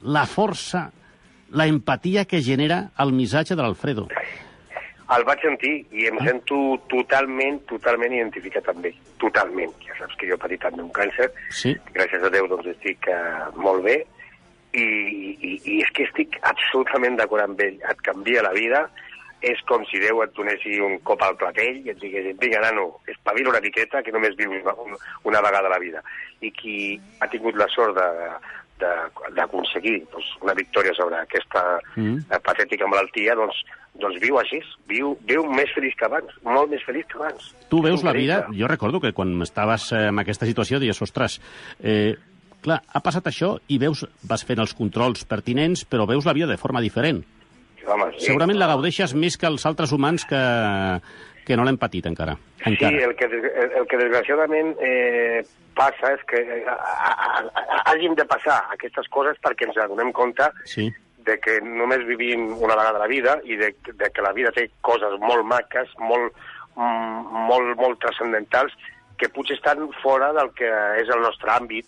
[0.02, 0.90] la força,
[1.56, 4.08] la empatia que genera el missatge de l'Alfredo.
[5.14, 6.56] El vaig sentir i em sento
[6.90, 8.96] totalment, totalment identificat amb ell.
[9.22, 9.70] Totalment.
[9.86, 11.28] Ja saps que jo he patit també un càncer.
[11.54, 14.00] Sí, Gràcies a Déu, doncs, estic uh, molt bé.
[14.76, 17.78] I, i, I és que estic absolutament d'acord amb ell.
[17.86, 18.82] Et canvia la vida.
[19.46, 22.88] És com si Déu et donessi un cop al platell i et digués, vinga, nano,
[23.06, 24.74] espavila una miqueta, que només vius una,
[25.28, 26.02] una vegada a la vida.
[26.42, 26.76] I qui
[27.20, 28.32] ha tingut la sort de-
[28.78, 31.62] d'aconseguir doncs, una victòria sobre aquesta
[31.96, 32.18] Mm.
[32.44, 33.56] patètica malaltia, doncs,
[33.96, 37.54] doncs viu així, viu, viu més feliç que abans, molt més feliç que abans.
[37.70, 38.46] tu veus la vida...
[38.52, 41.40] Jo recordo que quan estaves eh, en aquesta situació dius, ostres,
[41.80, 42.16] eh,
[42.62, 46.46] clar, ha passat això i veus, vas fent els controls pertinents, però veus la vida
[46.46, 47.24] de forma diferent.
[47.86, 48.26] Home, sí.
[48.26, 50.40] Segurament la gaudeixes més que els altres humans que,
[51.46, 52.34] que no l'hem patit encara.
[52.64, 52.90] encara.
[52.90, 55.44] Sí, el que, el, el que desgraciadament eh,
[55.76, 60.10] passa és que eh, a- a- a- hagin de passar aquestes coses perquè ens adonem
[60.12, 60.88] compte Sí,
[61.26, 64.68] de que només vivim una vegada la vida i de, de que la vida té
[64.80, 66.34] coses molt maques, molt,
[66.76, 68.74] mm, molt, molt transcendentals,
[69.18, 70.68] que potser estan fora del que
[71.00, 71.86] és el nostre àmbit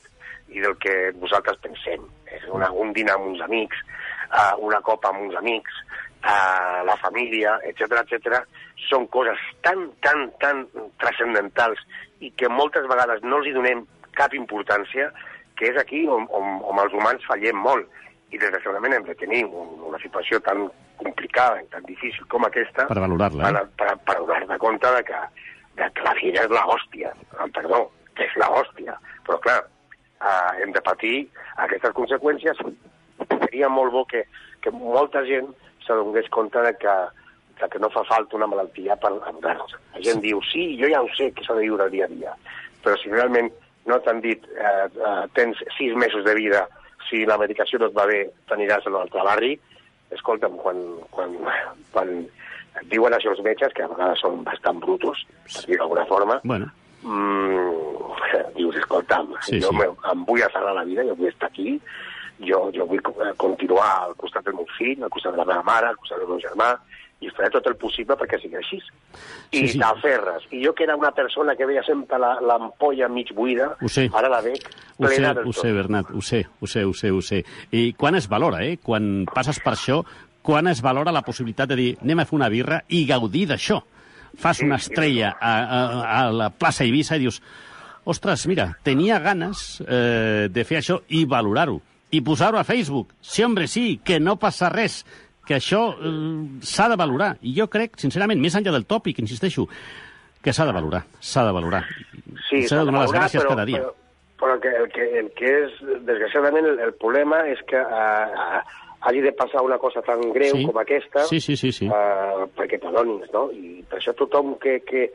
[0.49, 2.07] i del que nosaltres pensem.
[2.33, 3.77] És una, un dinar amb uns amics,
[4.33, 5.75] uh, una copa amb uns amics,
[6.23, 8.43] a la família, etc etc,
[8.89, 10.65] són coses tan, tan, tan
[11.03, 11.81] transcendentals
[12.25, 13.85] i que moltes vegades no els hi donem
[14.19, 15.13] cap importància,
[15.59, 17.87] que és aquí on, on, on els humans fallem molt.
[18.35, 20.67] I desgraciadament hem de tenir un, una situació tan
[20.99, 23.55] complicada i tan difícil com aquesta Per valorar-la, eh?
[23.55, 25.23] per, per, per donar-te compte de que,
[25.79, 27.15] de que la vida és la hòstia.
[27.39, 27.85] Ah, Perdó,
[28.19, 28.99] que és la hòstia.
[29.27, 29.63] Però clar,
[30.19, 31.17] eh, hem de patir
[31.65, 32.61] aquestes conseqüències.
[33.39, 34.27] Seria molt bo que,
[34.61, 35.49] que molta gent
[35.89, 36.97] s'adonés compte de que,
[37.59, 39.75] de que no fa falta una malaltia per adonar-nos.
[39.97, 42.35] La gent diu, sí, jo ja ho sé que s'ha de viure dia a dia,
[42.85, 43.51] però si realment
[43.89, 46.67] no t'han dit eh, eh, tens sis mesos de vida,
[47.09, 49.55] si la medicació no et va bé, t'aniràs a l'altre barri,
[50.13, 50.83] escolta'm, quan,
[51.15, 51.35] quan,
[51.95, 52.13] quan
[52.79, 56.39] et diuen això els metges, que a vegades són bastant brutos, per dir d'alguna forma,
[56.45, 56.69] Bueno,
[57.03, 58.13] mm,
[58.59, 59.81] dius, escolta'm, Sí, sí, jo sí.
[59.89, 60.11] sí.
[60.13, 61.79] em vull aferrar la vida, jo vull estar aquí,
[62.41, 65.63] jo, jo vull eh, continuar al costat del meu fill, al costat de la meva
[65.63, 66.75] mare, al costat del meu germà,
[67.21, 68.77] i faré tot el possible perquè sigui així.
[69.51, 70.45] I Sí, t'aferres.
[70.55, 74.29] I jo que era una persona que veia sempre la- l'ampolla mig buida, Ho ara
[74.29, 74.63] la veig
[74.99, 75.63] Ho sé, plena del ho tot.
[75.63, 77.45] sé, Bernat, ho sé, ho sé, ho sé, ho sé.
[77.73, 78.79] I quan es valora, eh?
[78.83, 80.05] Quan passes per això,
[80.43, 83.83] quan es valora la possibilitat de dir anem a fer una birra i gaudir d'això.
[84.39, 87.43] Fas Sí, una estrella a, a, a la plaça Eivissa i dius
[88.05, 91.81] ostres, mira, tenia ganes eh, de fer això i valorar-ho.
[92.11, 93.13] I posar-ho a Facebook.
[93.21, 95.03] Sí, hombre, sí, que no passa res
[95.49, 97.37] que això eh, s'ha de valorar.
[97.43, 99.67] I jo crec, sincerament, més enllà del tòpic, insisteixo,
[100.45, 101.85] que s'ha de valorar, s'ha de valorar.
[102.49, 103.81] Sí, s'ha de donar les valorar, gràcies però, cada dia.
[103.85, 103.95] Però,
[104.41, 108.61] però el, que, el, que, el que és, desgraciadament, el, el problema és que eh,
[109.09, 110.65] hagi de passar una cosa tan greu Sí.
[110.69, 111.87] com aquesta Sí, sí, sí, sí.
[111.89, 113.49] eh, perquè t'adonis, no?
[113.53, 115.09] I per això tothom que, que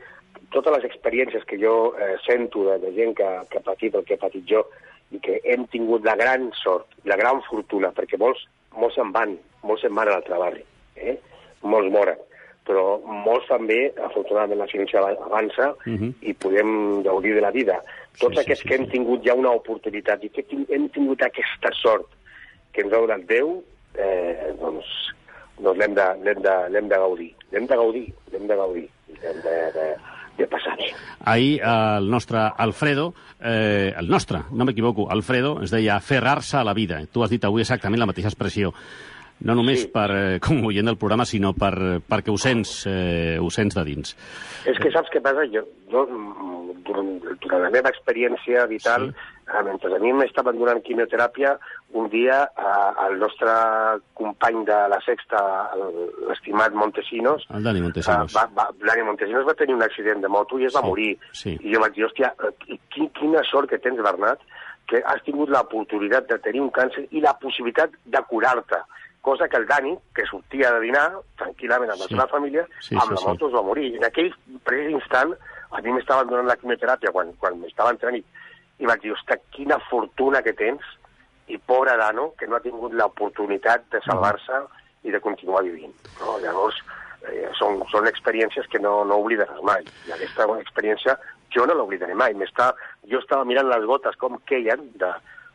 [0.50, 4.04] totes les experiències que jo eh, sento de, de gent que, que ha patit el
[4.04, 4.64] que he patit jo
[5.10, 8.46] i que hem tingut la gran sort, la gran fortuna, perquè molts,
[8.76, 10.64] molts se'n van, molts se'n van a l'altre barri,
[10.96, 11.18] eh?
[11.62, 12.16] molts moren,
[12.64, 16.14] però molts també, afortunadament la ciència avança Mhm.
[16.22, 17.82] i podem gaudir de la vida.
[18.18, 18.90] Tots Sí, sí, aquests sí, que hem sí.
[18.92, 22.06] tingut ja una oportunitat i que hem tingut aquesta sort
[22.72, 23.62] que ens ha donat Déu,
[23.98, 24.86] eh, doncs,
[25.58, 26.34] doncs l'hem de, de,
[26.88, 27.34] de gaudir.
[27.52, 28.88] L'hem de gaudir, l'hem de gaudir.
[29.22, 29.96] L'hem de, de,
[30.38, 30.90] de passar bé.
[31.24, 36.74] Ahir el nostre Alfredo, eh, el nostre, no m'equivoco, Alfredo, es deia aferrar-se a la
[36.74, 37.00] vida.
[37.06, 38.72] Tu has dit avui exactament la mateixa expressió.
[39.40, 39.88] No només Sí.
[39.88, 43.84] per, eh, com oient del programa, sinó per, perquè ho sents, eh, ho sents de
[43.84, 44.16] dins.
[44.64, 45.42] És que saps què passa?
[45.52, 49.12] Jo, jo mm, durant, durant la meva experiència vital, Sí.
[49.12, 49.50] sí.
[49.58, 51.58] eh, mentre a mi m'estaven donant quimioteràpia,
[51.94, 53.52] un dia eh, el nostre
[54.18, 55.40] company de la Sexta,
[56.28, 58.32] l'estimat Montesinos, El Dani Montesinos.
[58.34, 60.86] Uh, va, va, Dani Montesinos va tenir un accident de moto i es va Sí,
[60.88, 61.12] morir.
[61.32, 61.52] sí.
[61.62, 64.42] I jo vaig dir, hòstia, eh, qui, quina sort que tens, Bernat,
[64.90, 68.82] que has tingut l'oportunitat de tenir un càncer i la possibilitat de curar-te.
[69.24, 71.06] Cosa que el Dani, que sortia de dinar
[71.38, 72.14] tranquil·lament amb la Sí.
[72.14, 73.26] seva família, Sí, amb sí, la sí.
[73.28, 73.94] moto es va morir.
[73.96, 74.34] En aquell
[74.64, 75.32] precís instant,
[75.70, 78.24] a mi m'estaven donant la quimioteràpia quan, quan m'estava entrant i,
[78.80, 80.82] i vaig dir, ostres, quina fortuna que tens
[81.48, 84.62] i pobre Dano, que no ha tingut l'oportunitat de salvar-se
[85.04, 85.92] i de continuar vivint.
[86.20, 86.38] No?
[86.40, 86.78] Llavors,
[87.28, 89.84] eh, són, són experiències que no, no oblidaràs mai.
[90.08, 91.18] I aquesta experiència
[91.54, 92.34] jo no l'oblidaré mai.
[92.34, 92.72] M'està,
[93.10, 95.10] jo estava mirant les gotes com queien de,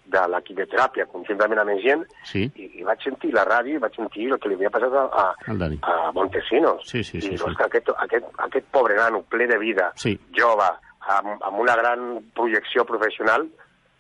[0.10, 2.46] de la quimioteràpia conjuntament amb gent Sí.
[2.56, 5.08] i, i vaig sentir la ràdio i vaig sentir el que li havia passat a,
[5.24, 5.26] a,
[5.82, 6.86] a Montesinos.
[6.88, 7.44] Sí, sí, sí, I sí.
[7.44, 10.14] ostres, aquest, aquest, aquest pobre nano ple de vida, Sí.
[10.38, 10.70] jove,
[11.10, 13.50] amb, amb una gran projecció professional,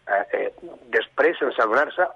[0.09, 0.53] eh, eh,
[0.93, 2.07] després, sense adonar-se,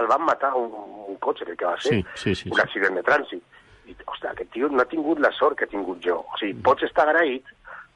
[0.00, 0.70] el van matar un,
[1.08, 2.62] un cotxe, crec que va ser, Sí, sí, sí, un sí.
[2.62, 3.42] accident de trànsit.
[3.86, 6.16] I, ostres, aquest tio no ha tingut la sort que he tingut jo.
[6.32, 7.44] O sigui, pots estar agraït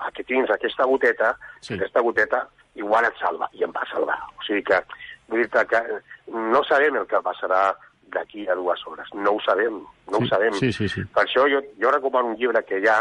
[0.05, 1.69] a que tens aquesta goteta, Sí.
[1.73, 1.75] sí.
[1.75, 4.19] aquesta goteta igual et salva, i em va salvar.
[4.39, 4.79] O sigui que,
[5.29, 5.81] vull dir que
[6.33, 7.75] no sabem el que passarà
[8.13, 9.09] d'aquí a dues hores.
[9.15, 9.81] No ho sabem,
[10.13, 10.53] no Sí, ho sabem.
[10.55, 11.03] sí, sí, sí.
[11.05, 13.01] Per això jo, jo recomano un llibre que hi ha,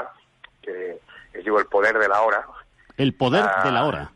[0.63, 0.97] que
[1.33, 2.41] es diu El poder de la hora.
[2.97, 4.09] El poder Ah, de la hora.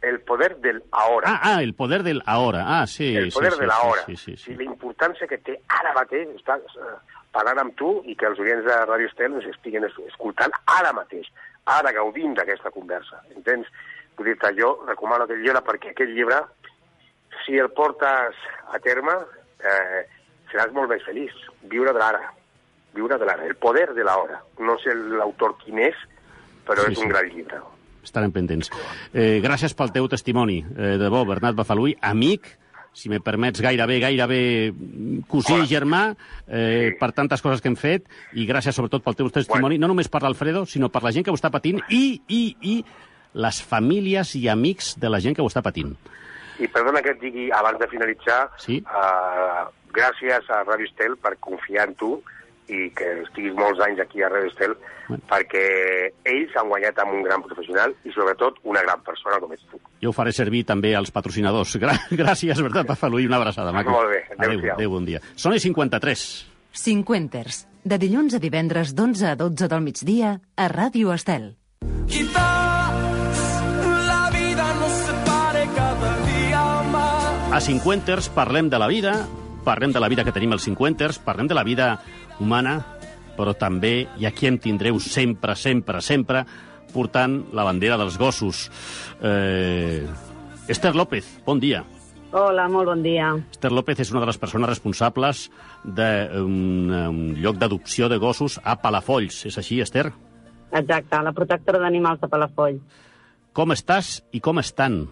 [0.00, 1.28] El poder del ahora.
[1.28, 2.80] Ah, ah, el poder del ahora.
[2.80, 3.16] Ah, sí.
[3.16, 4.02] el poder sí, sí, de la hora.
[4.06, 4.52] Sí, sí, sí.
[4.52, 6.92] I la importància que té ara mateix, estàs eh,
[7.34, 10.92] parlant amb tu i que els oients de Ràdio Estel ens estiguin es- escoltant ara
[10.92, 11.26] mateix,
[11.66, 13.22] ara gaudint d'aquesta conversa.
[13.34, 13.66] Entens?
[14.16, 16.38] Vull dir-te, jo recomano aquest llibre perquè aquest llibre,
[17.44, 18.34] si el portes
[18.72, 19.12] a terme,
[19.58, 20.06] eh,
[20.52, 21.32] seràs molt més feliç.
[21.62, 22.32] Viure de l'ara.
[22.94, 23.44] Viure de l'ara.
[23.46, 24.40] El poder de l'hora.
[24.58, 25.94] No sé l'autor quin és,
[26.66, 27.04] però Sí, és sí.
[27.04, 27.60] un gran llibre.
[28.02, 28.70] Estarem pendents.
[29.12, 30.60] Eh, gràcies pel teu testimoni.
[30.76, 32.46] Eh, de bo, Bernat Bafalui, amic,
[32.92, 34.72] si me permets, gairebé, gairebé
[35.28, 35.66] cosí i Hola.
[35.66, 36.16] germà,
[36.48, 36.96] eh, Sí.
[36.98, 40.22] per tantes coses que hem fet, i gràcies sobretot pel teu testimoni, no només per
[40.22, 42.84] l'Alfredo, sinó per la gent que ho està patint i, i, i
[43.34, 45.94] les famílies i amics de la gent que ho està patint.
[46.58, 48.78] I perdona que et digui, abans de finalitzar, Sí.
[48.78, 52.22] eh, gràcies a Ràdio Estel per confiar en tu
[52.68, 54.74] i que estiguis molts anys aquí a Radio Estel,
[55.30, 55.62] perquè
[56.28, 59.80] ells han guanyat amb un gran professional i, sobretot, una gran persona com ets tu.
[60.04, 61.76] Jo ho faré servir també als patrocinadors.
[61.80, 63.90] Gra gràcies, Bertran Pafaluí, una abraçada, maco.
[63.96, 64.74] Molt bé, adéu, adéu-siau.
[64.76, 65.22] adéu, bon dia.
[65.34, 66.26] Són les 53.
[66.78, 71.54] Cinquenters, de dilluns a divendres d'11 a 12 del migdia a Ràdio Estel.
[72.06, 73.62] Quizás
[74.06, 77.52] la vida nos separe cada día más.
[77.56, 79.26] A Cinquenters parlem de la vida,
[79.64, 81.98] parlem de la vida que tenim als Cinquenters, parlem de la vida
[82.40, 82.78] humana,
[83.38, 86.44] però també, i aquí em tindreu sempre, sempre, sempre,
[86.92, 88.66] portant la bandera dels gossos.
[89.22, 90.06] Eh...
[90.68, 91.84] Esther López, bon dia.
[92.36, 93.30] Hola, molt bon dia.
[93.54, 95.46] Esther López és una de les persones responsables
[95.84, 99.46] d'un un lloc d'adopció de gossos a Palafolls.
[99.48, 100.10] És així, Esther?
[100.76, 102.82] Exacte, la protectora d'animals de Palafolls.
[103.56, 105.06] Com estàs i com estan?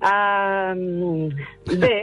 [0.00, 1.28] Uh,
[1.72, 1.96] bé,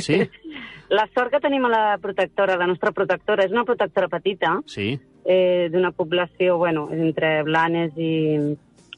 [0.00, 0.22] Sí?
[0.94, 4.92] la sort que tenim a la protectora, la nostra protectora, és una protectora petita, Sí?
[5.24, 8.12] eh, d'una població, bueno, entre Blanes i,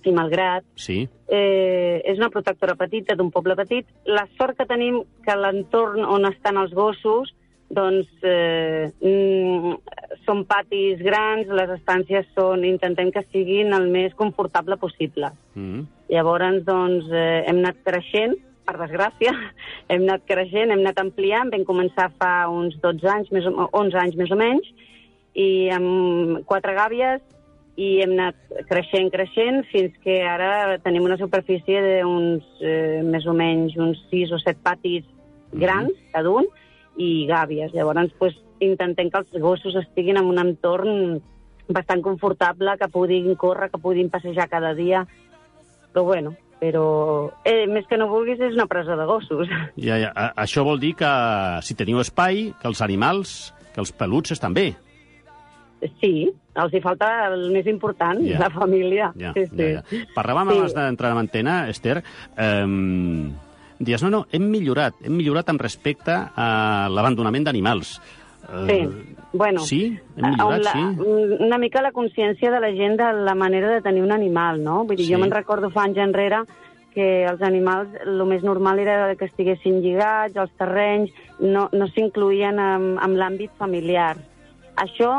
[0.05, 0.65] i Malgrat.
[0.75, 1.09] Sí?
[1.29, 3.87] Eh, és una protectora petita, d'un poble petit.
[4.07, 7.33] La sort que tenim que l'entorn on estan els gossos
[7.69, 9.73] doncs eh, mm,
[10.27, 15.33] són patis grans, les estàncies són, intentem que siguin el més confortable possible.
[15.55, 15.87] Mm.
[16.15, 18.37] Llavors, doncs, eh, hem anat creixent,
[18.67, 19.33] per desgràcia,
[19.93, 24.03] hem anat creixent, hem anat ampliant, vam començar fa uns 12 anys, més o, 11
[24.03, 24.69] anys més o menys,
[25.37, 27.25] i amb quatre gàbies,
[27.77, 28.39] i hem anat
[28.71, 34.33] creixent, creixent, fins que ara tenim una superfície d'uns, eh, més o menys, uns 6
[34.33, 35.05] o 7 patis
[35.53, 36.49] grans, cada un,
[36.97, 37.75] i gàbies.
[37.77, 41.21] Llavors, pues, intentem que els gossos estiguin en un entorn
[41.69, 45.05] bastant confortable, que puguin córrer, que puguin passejar cada dia.
[45.93, 49.49] Però bueno, però eh, més que no vulguis és una presó de gossos.
[49.77, 50.13] Ja, ja.
[50.15, 51.11] A- Això vol dir que
[51.63, 54.75] si teniu espai, que els animals, que els peluts estan bé.
[56.01, 58.39] Sí, els hi falta el més important, Ja.
[58.41, 59.11] la família.
[59.21, 59.57] Ja, sí, sí.
[59.61, 60.05] ja, ja.
[60.17, 60.57] Parlàvem Sí.
[60.59, 62.03] abans d'entrar en antena, Esther,
[62.37, 62.65] eh,
[63.79, 68.01] dius, no, no, hem millorat, hem millorat amb respecte a l'abandonament d'animals.
[68.49, 69.61] Eh, Sí, bueno...
[69.61, 69.99] Sí?
[70.17, 71.39] Hem millorat, la, sí?
[71.41, 74.85] Una mica la consciència de la gent de la manera de tenir un animal, no?
[74.85, 75.13] Vull dir, Sí.
[75.13, 76.45] jo me'n recordo fa anys enrere
[76.95, 82.57] que els animals, el més normal era que estiguessin lligats, els terrenys, no, no s'incluïen
[82.59, 84.15] en, en l'àmbit familiar.
[84.81, 85.11] Això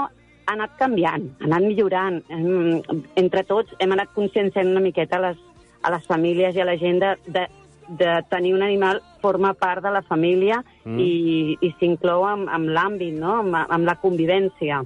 [0.48, 2.18] ha anat canviant, ha anat millorant.
[2.34, 2.82] Hem,
[3.16, 5.38] entre tots hem anat conscienciant una miqueta a les,
[5.84, 7.46] a les famílies i a la gent de, de,
[7.90, 11.00] de tenir un animal forma part de la família Mm.
[11.00, 13.40] i, i s'inclou amb, amb l'àmbit, no?
[13.42, 14.82] amb, amb la convivència.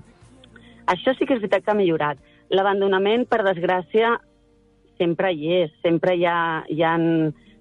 [0.88, 2.18] Això sí que és veritat que ha millorat.
[2.49, 4.16] L'abandonament, per desgràcia,
[4.97, 5.72] sempre hi és.
[5.82, 6.95] Sempre hi ha, hi ha,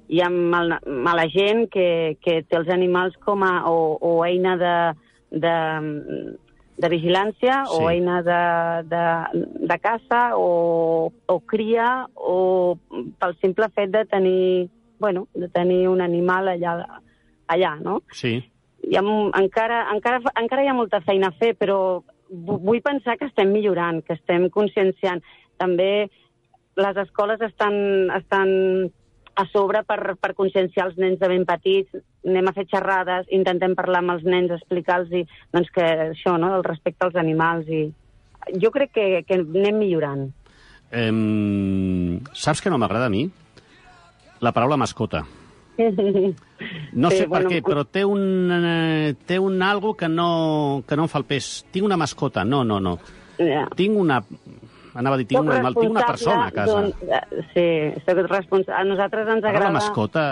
[0.08, 4.56] hi ha mal, mala gent que, que té els animals com a o, o eina
[4.60, 4.74] de,
[5.30, 5.54] de,
[6.80, 7.76] de vigilància Sí.
[7.78, 8.40] o eina de,
[8.90, 9.04] de,
[9.68, 12.76] de caça o, o cria o
[13.20, 14.68] pel simple fet de tenir,
[15.00, 16.74] bueno, de tenir un animal allà,
[17.48, 18.02] allà no?
[18.12, 18.36] Sí.
[18.86, 22.80] hi ha, m- encara, encara, encara hi ha molta feina a fer, però vu- vull
[22.84, 25.20] pensar que estem millorant, que estem conscienciant.
[25.60, 26.08] També
[26.80, 27.74] les escoles estan,
[28.16, 28.90] estan
[29.36, 31.92] a sobre per, per conscienciar els nens de ben petits.
[32.26, 35.08] Anem a fer xerrades, intentem parlar amb els nens, explicar-los
[35.52, 37.68] doncs, que això, no?, el respecte als animals.
[37.68, 37.88] i
[38.60, 40.26] Jo crec que, que anem millorant.
[40.90, 43.28] Em, saps que no m'agrada a mi?
[44.40, 45.24] La paraula mascota.
[46.92, 48.20] No Sí, sé per bueno, què, però té un,
[48.52, 51.64] eh, té un algo que no, que no em fa el pes.
[51.72, 52.44] Tinc una mascota.
[52.44, 52.98] No, no, no.
[53.38, 53.62] Ja.
[53.76, 54.18] Tinc una...
[54.92, 56.80] Anava a dir, tinc, un animal, tinc una persona a casa.
[56.82, 58.74] d'un- eh, Sí, soc responsable.
[58.76, 59.70] A nosaltres ens Ara agrada...
[59.70, 60.24] la mascota...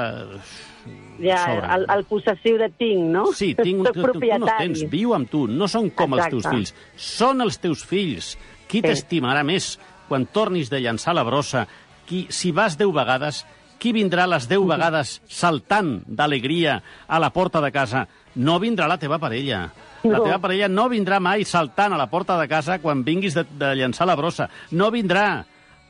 [1.19, 3.25] Ja, el, el possessiu de tinc, no?
[3.35, 6.29] Sí, tinc un, tu, tu, tu no tens, viu amb tu, no són com els
[6.29, 6.55] teus Exacte.
[6.57, 8.35] fills, són els teus fills.
[8.69, 8.87] Qui Sí.
[8.87, 9.79] t'estimarà més
[10.09, 11.65] quan tornis de llançar la brossa?
[12.07, 13.43] Qui, si vas deu vegades,
[13.79, 18.07] qui vindrà les deu vegades saltant d'alegria a la porta de casa?
[18.39, 19.68] No vindrà la teva parella.
[20.05, 23.45] La teva parella no vindrà mai saltant a la porta de casa quan vinguis de,
[23.59, 24.49] de llançar la brossa.
[24.72, 25.45] No vindrà.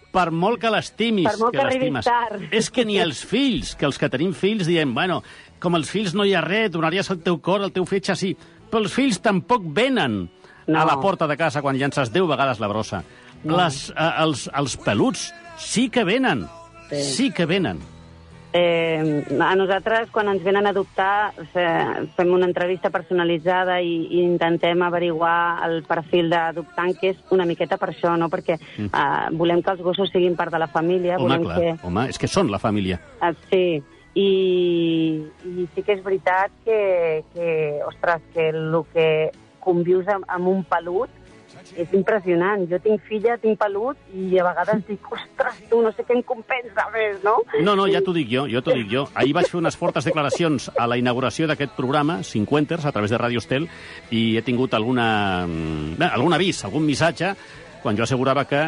[0.09, 2.47] Per molt que l'estimis, Per molt que arribis l'estimes.
[2.57, 5.21] És que ni els fills, que els que tenim fills diem, bueno,
[5.61, 8.33] com els fills no hi ha res, donaries el teu cor, el teu fetge, sí.
[8.71, 10.79] Però els fills tampoc venen no.
[10.81, 13.03] a la porta de casa quan llances deu vegades la brossa.
[13.45, 13.59] No.
[13.61, 15.29] Les, eh, els, els peluts
[15.61, 16.47] sí que venen.
[16.91, 17.79] Sí, sí que venen.
[18.51, 24.23] Eh, a nosaltres, quan ens venen a adoptar, fe- fem una entrevista personalitzada i, i
[24.25, 28.31] intentem averiguar el perfil d'adoptant, que és una miqueta per això, no?
[28.33, 28.87] Perquè Mm.
[28.89, 31.19] eh, volem que els gossos siguin part de la família.
[31.19, 31.77] Home, volem clar, que...
[31.87, 32.99] home, és que són la família.
[33.21, 33.83] Ah, sí,
[34.15, 34.29] i,
[35.45, 39.09] i sí que és veritat que, que ostres, que el que
[39.61, 41.11] convius amb, amb un pelut,
[41.77, 42.65] és impressionant.
[42.71, 46.23] Jo tinc filla, tinc pelut, i a vegades dic, ostres, tu, no sé què em
[46.27, 47.37] compensa més, no?
[47.65, 49.07] No, no, ja t'ho dic jo, jo t'ho dic jo.
[49.19, 53.21] Ahir vaig fer unes fortes declaracions a la inauguració d'aquest programa, 50ers, a través de
[53.21, 53.69] Radio Estel,
[54.11, 57.35] i he tingut alguna, mm, bé, algun avís, algun missatge,
[57.83, 58.63] quan jo assegurava que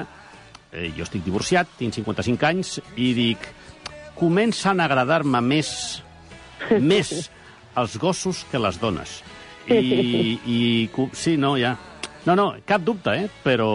[0.73, 3.51] eh, jo estic divorciat, tinc 55 anys, i dic,
[4.19, 6.03] comencen a agradar-me més,
[6.79, 7.31] més
[7.81, 9.21] els gossos que les dones.
[9.71, 10.59] I, i
[11.15, 11.77] sí, no, ja.
[12.27, 13.29] No, no, cap dubte, eh?
[13.45, 13.69] Però...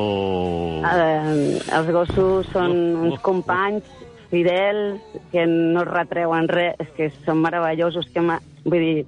[0.85, 2.75] Eh, els gossos són
[3.07, 3.87] uns companys
[4.29, 9.05] fidels que no es retreuen res, que són meravellosos, que vull dir,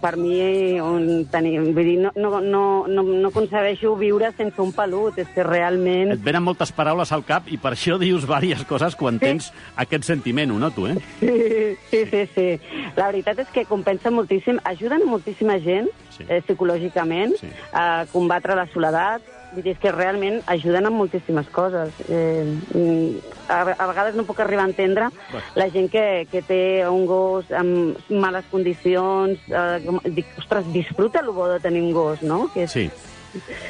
[0.00, 4.72] per mi un, tenir, vull dir, no, no, no, no, no concebeixo viure sense un
[4.72, 6.14] pelut, és que realment...
[6.16, 10.08] Et venen moltes paraules al cap i per això dius diverses coses quan tens aquest
[10.08, 10.96] sentiment, ho noto, eh?
[11.20, 12.48] Sí, sí, sí, sí.
[12.96, 16.24] La veritat és que compensa moltíssim, ajuden moltíssima gent Sí.
[16.28, 17.48] eh, psicològicament Sí.
[17.76, 19.20] a combatre la soledat.
[19.56, 21.88] Vull dir, és que realment ajuden en moltíssimes coses.
[22.12, 22.44] Eh,
[22.76, 25.40] mm, a, a vegades no puc arribar a entendre Bé.
[25.56, 29.40] la gent que, que té un gos amb males condicions.
[29.48, 32.50] Eh, dic, ostres, disfruta el bo de tenir un gos, no?
[32.52, 32.90] Que és, Sí,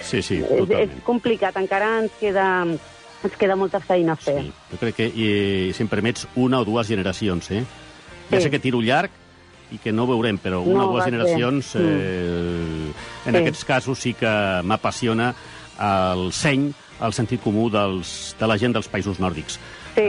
[0.03, 0.99] sí, sí, és, és totalment.
[1.07, 4.41] complicat, encara ens queda, ens queda molta feina a fer.
[4.43, 5.29] Sí, jo crec que i,
[5.75, 7.63] si em permets una o dues generacions, eh?
[8.31, 8.43] Ja Sí.
[8.49, 9.11] sé que tiro llarg
[9.71, 12.93] i que no veurem, però una No, o dues va generacions, eh,
[13.27, 13.39] en Sí.
[13.41, 14.31] aquests casos sí que
[14.63, 15.33] m'apassiona
[15.81, 16.73] el seny,
[17.05, 19.59] el sentit comú dels, de la gent dels països nòrdics.
[19.97, 20.05] Sí,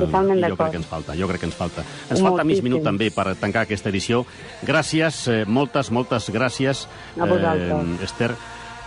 [0.00, 0.58] totalment i jo d'acord.
[0.58, 1.84] crec que ens falta, jo crec que ens falta.
[2.10, 2.64] Ens falta mig Moltíssim.
[2.64, 4.24] minut també per tancar aquesta edició.
[4.62, 6.86] Gràcies, eh, moltes, moltes gràcies,
[7.16, 8.02] vosaltres.
[8.02, 8.34] Esther,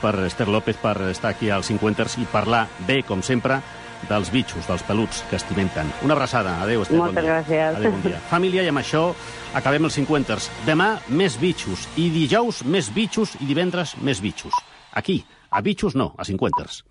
[0.02, 3.62] per Esther López, per estar aquí als 50ers i parlar bé, com sempre,
[4.08, 5.90] dels bitxos, dels peluts que estimem tant.
[6.04, 6.62] Una abraçada.
[6.62, 6.98] Adéu, Esther.
[7.00, 7.34] Moltes bon dia.
[7.42, 7.76] gràcies.
[7.78, 8.20] Adéu, bon dia.
[8.30, 9.16] Família, i amb això
[9.58, 10.52] acabem els 50ers.
[10.68, 11.88] Demà, més bitxos.
[11.98, 13.34] I dijous, més bitxos.
[13.42, 14.54] I divendres, més bitxos.
[14.94, 15.26] Aquí,
[15.58, 16.84] a bitxos no, a 50ers.